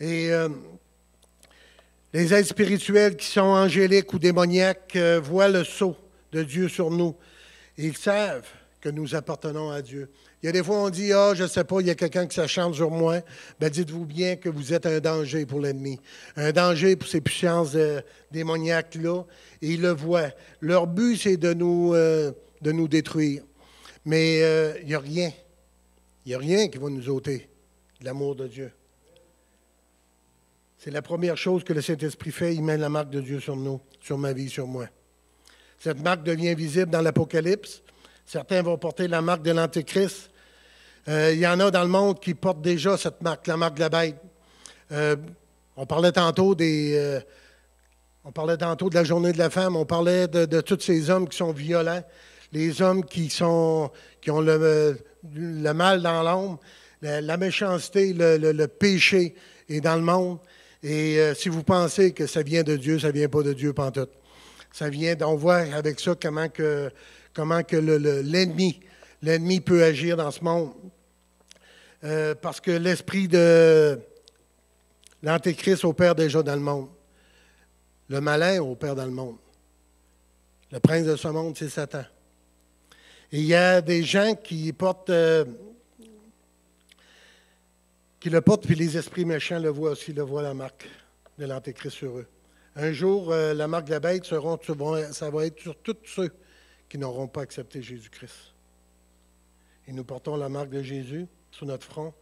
[0.00, 0.48] Et euh,
[2.12, 5.96] les êtres spirituels qui sont angéliques ou démoniaques euh, voient le sceau
[6.32, 7.14] de Dieu sur nous.
[7.78, 8.48] ils savent
[8.80, 10.10] que nous appartenons à Dieu.
[10.42, 11.94] Il y a des fois, on dit Ah, je ne sais pas, il y a
[11.94, 13.20] quelqu'un qui s'acharne sur moi.
[13.60, 16.00] Ben, dites-vous bien que vous êtes un danger pour l'ennemi.
[16.34, 18.00] Un danger pour ces puissances euh,
[18.32, 19.22] démoniaques-là.
[19.62, 20.30] Et ils le voient.
[20.60, 23.44] Leur but, c'est de nous, euh, de nous détruire.
[24.04, 25.30] Mais euh, il n'y a rien.
[26.26, 27.48] Il n'y a rien qui va nous ôter
[28.00, 28.72] l'amour de Dieu.
[30.76, 32.56] C'est la première chose que le Saint-Esprit fait.
[32.56, 34.88] Il met la marque de Dieu sur nous, sur ma vie, sur moi.
[35.78, 37.82] Cette marque devient visible dans l'Apocalypse.
[38.26, 40.31] Certains vont porter la marque de l'Antéchrist.
[41.08, 43.74] Euh, il y en a dans le monde qui portent déjà cette marque, la marque
[43.74, 44.16] de la bête.
[44.92, 45.16] Euh,
[45.76, 46.94] on parlait tantôt des.
[46.96, 47.20] Euh,
[48.24, 51.28] on parlait tantôt de la journée de la femme, on parlait de, tous ces hommes
[51.28, 52.04] qui sont violents,
[52.52, 53.90] les hommes qui, sont,
[54.20, 54.96] qui ont le,
[55.74, 56.60] mal dans l'ombre,
[57.00, 59.34] la, méchanceté, le, péché
[59.68, 60.38] est dans le monde.
[60.84, 63.72] Et si vous pensez que ça vient de Dieu, ça ne vient pas de Dieu
[63.72, 64.12] pantoute.
[64.70, 66.92] Ça vient, on voit avec ça comment que,
[67.34, 68.78] comment que l'ennemi
[69.22, 70.72] l'ennemi peut agir dans ce monde.
[72.04, 73.98] Euh, parce que l'esprit de
[75.22, 76.88] l'Antéchrist opère déjà dans le monde.
[78.08, 79.36] Le malin opère dans le monde.
[80.72, 82.04] Le prince de ce monde, c'est Satan.
[83.30, 85.44] Et il y a des gens qui portent, euh,
[88.18, 90.88] qui le portent, puis les esprits méchants le voient aussi, le voient la marque
[91.38, 92.26] de l'Antéchrist sur eux.
[92.74, 96.30] Un jour, euh, la marque de la bête, ça va être sur tous ceux
[96.88, 98.51] qui n'auront pas accepté Jésus-Christ
[99.86, 102.14] et nous portons la marque de Jésus sur notre front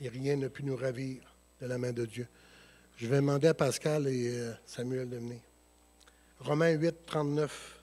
[0.00, 1.22] et rien ne peut nous ravir
[1.60, 2.28] de la main de Dieu.
[2.96, 5.40] Je vais demander à Pascal et euh, Samuel de venir.
[6.40, 7.80] Romains 8, 39,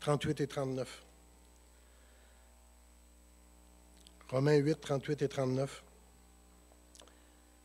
[0.00, 1.02] 38 et 39.
[4.28, 5.82] Romains 8, 38 et 39.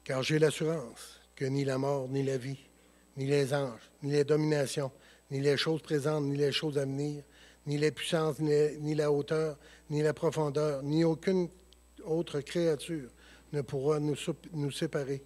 [0.04, 2.60] Car j'ai l'assurance que ni la mort, ni la vie,
[3.18, 4.92] ni les anges, ni les dominations,
[5.32, 7.24] ni les choses présentes, ni les choses à venir,
[7.66, 9.58] ni les puissances, ni, la hauteur,
[9.90, 11.50] ni la profondeur, ni aucune
[12.04, 13.10] autre créature
[13.54, 15.24] ne pourra nous, séparer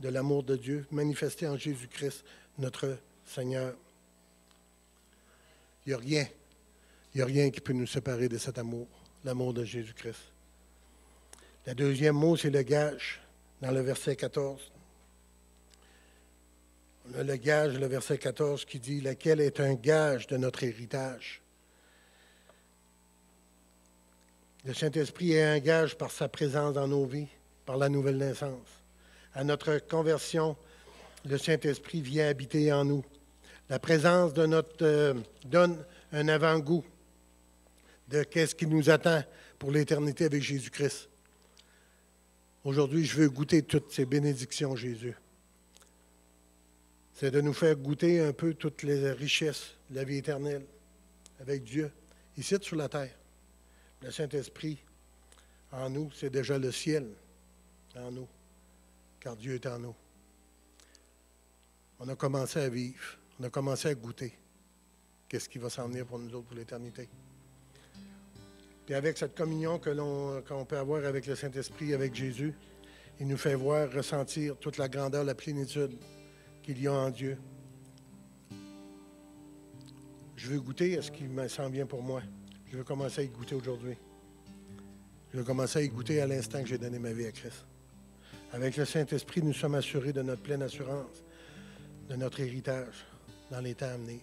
[0.00, 2.24] de l'amour de Dieu manifesté en Jésus-Christ,
[2.58, 3.74] notre Seigneur.
[5.86, 6.26] Il n'y a rien,
[7.14, 8.86] il n'y a rien qui peut nous séparer de cet amour,
[9.24, 10.32] l'amour de Jésus-Christ.
[11.66, 13.20] Le deuxième mot, c'est le gage,
[13.60, 14.60] dans le verset 14.
[17.06, 20.62] On a le gage, le verset 14, qui dit, lequel est un gage de notre
[20.64, 21.43] héritage?
[24.64, 27.28] Le Saint-Esprit est un par sa présence dans nos vies,
[27.66, 28.66] par la nouvelle naissance.
[29.34, 30.56] À notre conversion,
[31.26, 33.04] le Saint-Esprit vient habiter en nous.
[33.68, 36.84] La présence de notre euh, donne un avant-goût
[38.08, 39.22] de qu'est-ce qui nous attend
[39.58, 41.10] pour l'éternité avec Jésus-Christ.
[42.64, 45.14] Aujourd'hui, je veux goûter toutes ces bénédictions, Jésus.
[47.12, 50.64] C'est de nous faire goûter un peu toutes les richesses de la vie éternelle
[51.40, 51.90] avec Dieu,
[52.38, 53.14] ici sur la terre.
[54.04, 54.78] Le Saint-Esprit
[55.72, 57.08] en nous, c'est déjà le ciel
[57.96, 58.28] en nous,
[59.18, 59.94] car Dieu est en nous.
[61.98, 64.36] On a commencé à vivre, on a commencé à goûter
[65.26, 67.08] qu'est-ce qui va s'en venir pour nous autres pour l'éternité.
[68.84, 72.52] Puis avec cette communion qu'on peut avoir avec le Saint-Esprit, avec Jésus,
[73.20, 75.96] il nous fait voir, ressentir toute la grandeur, la plénitude
[76.62, 77.38] qu'il y a en Dieu.
[80.36, 82.20] Je veux goûter à ce qui me s'en vient pour moi.
[82.74, 83.96] Je veux commencer à y goûter aujourd'hui.
[85.32, 87.64] Je veux commencer à y goûter à l'instant que j'ai donné ma vie à Christ.
[88.52, 91.22] Avec le Saint-Esprit, nous sommes assurés de notre pleine assurance,
[92.08, 93.06] de notre héritage
[93.48, 94.18] dans les temps à venir.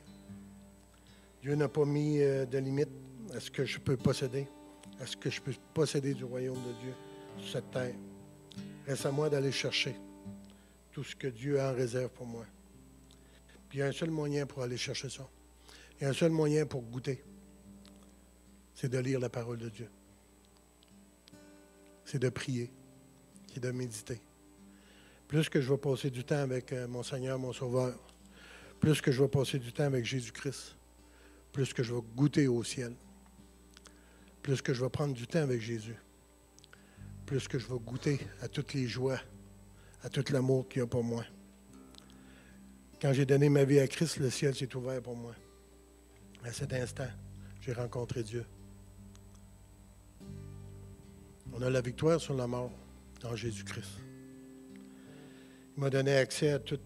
[1.41, 2.89] Dieu n'a pas mis euh, de limite
[3.33, 4.45] à ce que je peux posséder,
[4.99, 6.93] à ce que je peux posséder du royaume de Dieu
[7.37, 7.95] sur cette terre.
[8.85, 9.95] Reste à moi d'aller chercher
[10.91, 12.45] tout ce que Dieu a en réserve pour moi.
[13.69, 15.25] Puis il y a un seul moyen pour aller chercher ça.
[15.97, 17.23] Il y a un seul moyen pour goûter.
[18.75, 19.89] C'est de lire la parole de Dieu.
[22.05, 22.71] C'est de prier.
[23.53, 24.21] C'est de méditer.
[25.27, 27.97] Plus que je vais passer du temps avec euh, mon Seigneur, mon Sauveur,
[28.79, 30.75] plus que je vais passer du temps avec Jésus-Christ,
[31.53, 32.93] plus que je vais goûter au ciel,
[34.41, 35.95] plus que je vais prendre du temps avec Jésus,
[37.25, 39.19] plus que je vais goûter à toutes les joies,
[40.03, 41.23] à tout l'amour qu'il y a pour moi.
[43.01, 45.33] Quand j'ai donné ma vie à Christ, le ciel s'est ouvert pour moi.
[46.43, 47.07] À cet instant,
[47.61, 48.45] j'ai rencontré Dieu.
[51.61, 52.71] On a la victoire sur la mort
[53.23, 53.99] en Jésus-Christ.
[55.77, 56.79] Il m'a donné accès à tout,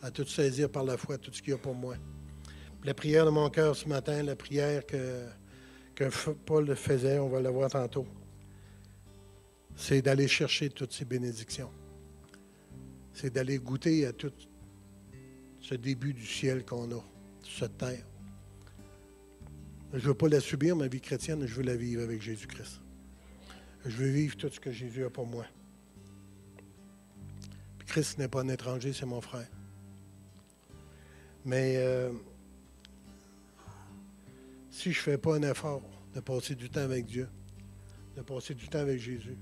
[0.00, 1.96] à tout saisir par la foi, tout ce qu'il y a pour moi.
[2.84, 5.26] La prière de mon cœur ce matin, la prière que,
[5.94, 6.08] que
[6.46, 8.06] Paul faisait, on va la voir tantôt,
[9.76, 11.70] c'est d'aller chercher toutes ces bénédictions.
[13.12, 14.32] C'est d'aller goûter à tout
[15.60, 17.04] ce début du ciel qu'on a
[17.46, 18.06] cette terre.
[19.92, 22.80] Je ne veux pas la subir, ma vie chrétienne, je veux la vivre avec Jésus-Christ.
[23.86, 25.46] Je veux vivre tout ce que Jésus a pour moi.
[27.86, 29.48] Christ n'est pas un étranger, c'est mon frère.
[31.44, 32.12] Mais euh,
[34.70, 35.82] si je ne fais pas un effort
[36.14, 37.28] de passer du temps avec Dieu,
[38.16, 39.36] de passer du temps avec Jésus,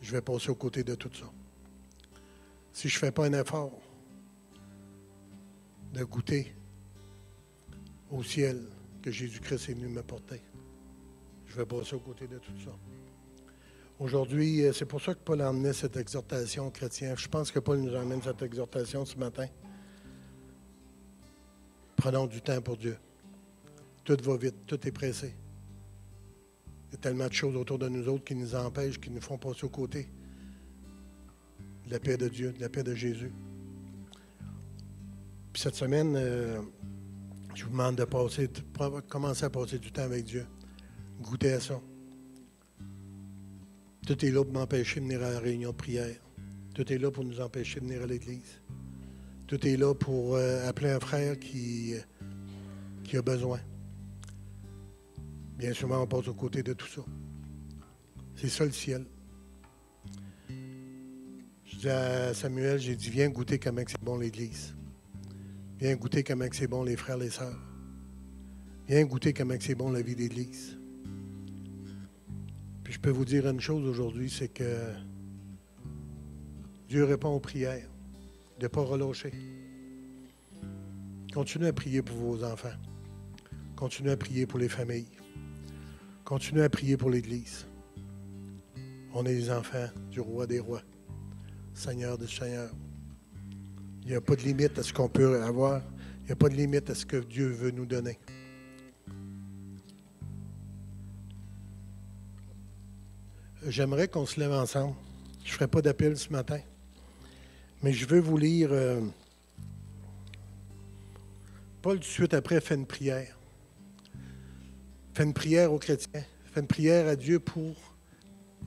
[0.00, 1.30] je vais passer aux côtés de tout ça.
[2.72, 3.78] Si je ne fais pas un effort
[5.92, 6.54] de goûter
[8.10, 8.62] au ciel
[9.02, 10.40] que Jésus-Christ est venu me porter,
[11.52, 12.70] je vais passer aux côtés de tout ça.
[13.98, 17.14] Aujourd'hui, euh, c'est pour ça que Paul a emmené cette exhortation chrétienne.
[17.18, 19.46] Je pense que Paul nous emmène cette exhortation ce matin.
[21.94, 22.96] Prenons du temps pour Dieu.
[24.02, 25.34] Tout va vite, tout est pressé.
[26.88, 29.20] Il y a tellement de choses autour de nous autres qui nous empêchent, qui nous
[29.20, 30.08] font passer aux côtés
[31.86, 33.32] de la paix de Dieu, de la paix de Jésus.
[35.52, 36.62] Puis cette semaine, euh,
[37.54, 40.46] je vous demande de passer, de commencer à passer du temps avec Dieu.
[41.20, 41.80] Goûter à ça.
[44.06, 46.16] Tout est là pour m'empêcher de venir à la réunion de prière.
[46.74, 48.60] Tout est là pour nous empêcher de venir à l'Église.
[49.46, 51.94] Tout est là pour euh, appeler un frère qui,
[53.04, 53.60] qui a besoin.
[55.56, 57.02] Bien souvent, on passe aux côtés de tout ça.
[58.34, 59.06] C'est ça le ciel.
[61.64, 64.74] Je dis à Samuel, j'ai dit, viens goûter comment c'est bon l'Église.
[65.78, 67.60] Viens goûter comment c'est bon les frères et les sœurs.
[68.88, 70.76] Viens goûter comment c'est bon la vie d'Église
[72.92, 74.92] je peux vous dire une chose aujourd'hui, c'est que
[76.88, 77.88] Dieu répond aux prières,
[78.58, 79.32] de ne pas relâcher.
[81.32, 82.76] Continuez à prier pour vos enfants.
[83.76, 85.08] Continuez à prier pour les familles.
[86.22, 87.66] Continuez à prier pour l'Église.
[89.14, 90.82] On est les enfants du roi des rois,
[91.72, 92.72] Seigneur des seigneurs.
[94.02, 95.80] Il n'y a pas de limite à ce qu'on peut avoir.
[96.20, 98.18] Il n'y a pas de limite à ce que Dieu veut nous donner.
[103.68, 104.96] J'aimerais qu'on se lève ensemble.
[105.44, 106.58] Je ne ferai pas d'appel ce matin.
[107.80, 108.70] Mais je veux vous lire.
[108.72, 109.00] Euh,
[111.80, 113.38] Paul, tout de suite après, fait une prière.
[115.14, 116.24] Fait une prière aux chrétiens.
[116.52, 117.76] Fait une prière à Dieu pour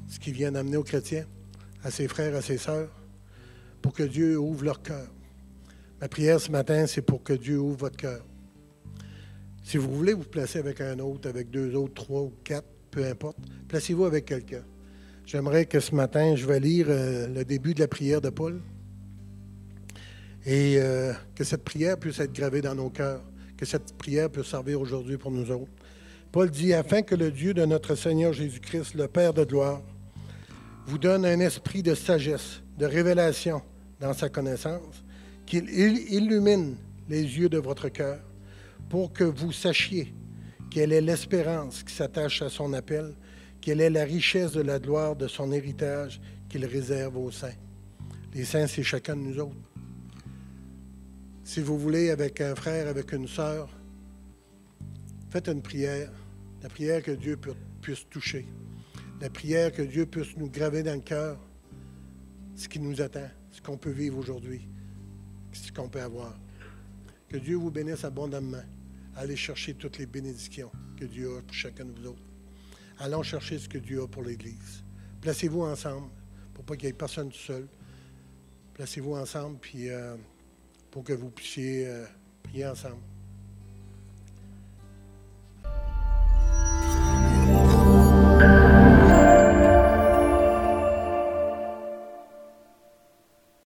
[0.08, 1.26] ce qu'il vient d'amener aux chrétiens,
[1.84, 2.90] à ses frères, à ses sœurs,
[3.82, 5.08] pour que Dieu ouvre leur cœur.
[6.00, 8.24] Ma prière ce matin, c'est pour que Dieu ouvre votre cœur.
[9.62, 13.06] Si vous voulez vous placer avec un autre, avec deux autres, trois ou quatre, peu
[13.06, 13.38] importe,
[13.68, 14.64] placez-vous avec quelqu'un.
[15.26, 18.62] J'aimerais que ce matin, je vais lire euh, le début de la prière de Paul
[20.46, 23.24] et euh, que cette prière puisse être gravée dans nos cœurs,
[23.58, 25.72] que cette prière puisse servir aujourd'hui pour nous autres.
[26.32, 29.82] Paul dit, afin que le Dieu de notre Seigneur Jésus-Christ, le Père de gloire,
[30.86, 33.64] vous donne un esprit de sagesse, de révélation
[34.00, 35.04] dans sa connaissance,
[35.48, 36.76] qu'il illumine
[37.10, 38.20] les yeux de votre cœur
[38.90, 40.14] pour que vous sachiez
[40.70, 43.16] quelle est l'espérance qui s'attache à son appel
[43.66, 47.58] quelle est la richesse de la gloire de son héritage qu'il réserve aux saints.
[48.32, 49.56] Les saints, c'est chacun de nous autres.
[51.44, 53.68] Si vous voulez, avec un frère, avec une sœur,
[55.32, 56.12] faites une prière.
[56.62, 57.40] La prière que Dieu
[57.82, 58.46] puisse toucher.
[59.20, 61.40] La prière que Dieu puisse nous graver dans le cœur
[62.56, 64.68] ce qui nous attend, ce qu'on peut vivre aujourd'hui,
[65.54, 66.38] ce qu'on peut avoir.
[67.28, 68.64] Que Dieu vous bénisse abondamment.
[69.16, 72.25] Allez chercher toutes les bénédictions que Dieu a pour chacun de vous autres.
[73.00, 74.84] Allons chercher ce que Dieu a pour l'Église.
[75.22, 76.10] Placez-vous ensemble
[76.54, 77.68] pour pas qu'il y ait personne tout seul.
[78.74, 80.16] Placez-vous ensemble euh,
[80.92, 82.06] pour que vous puissiez euh,
[82.44, 83.02] prier ensemble.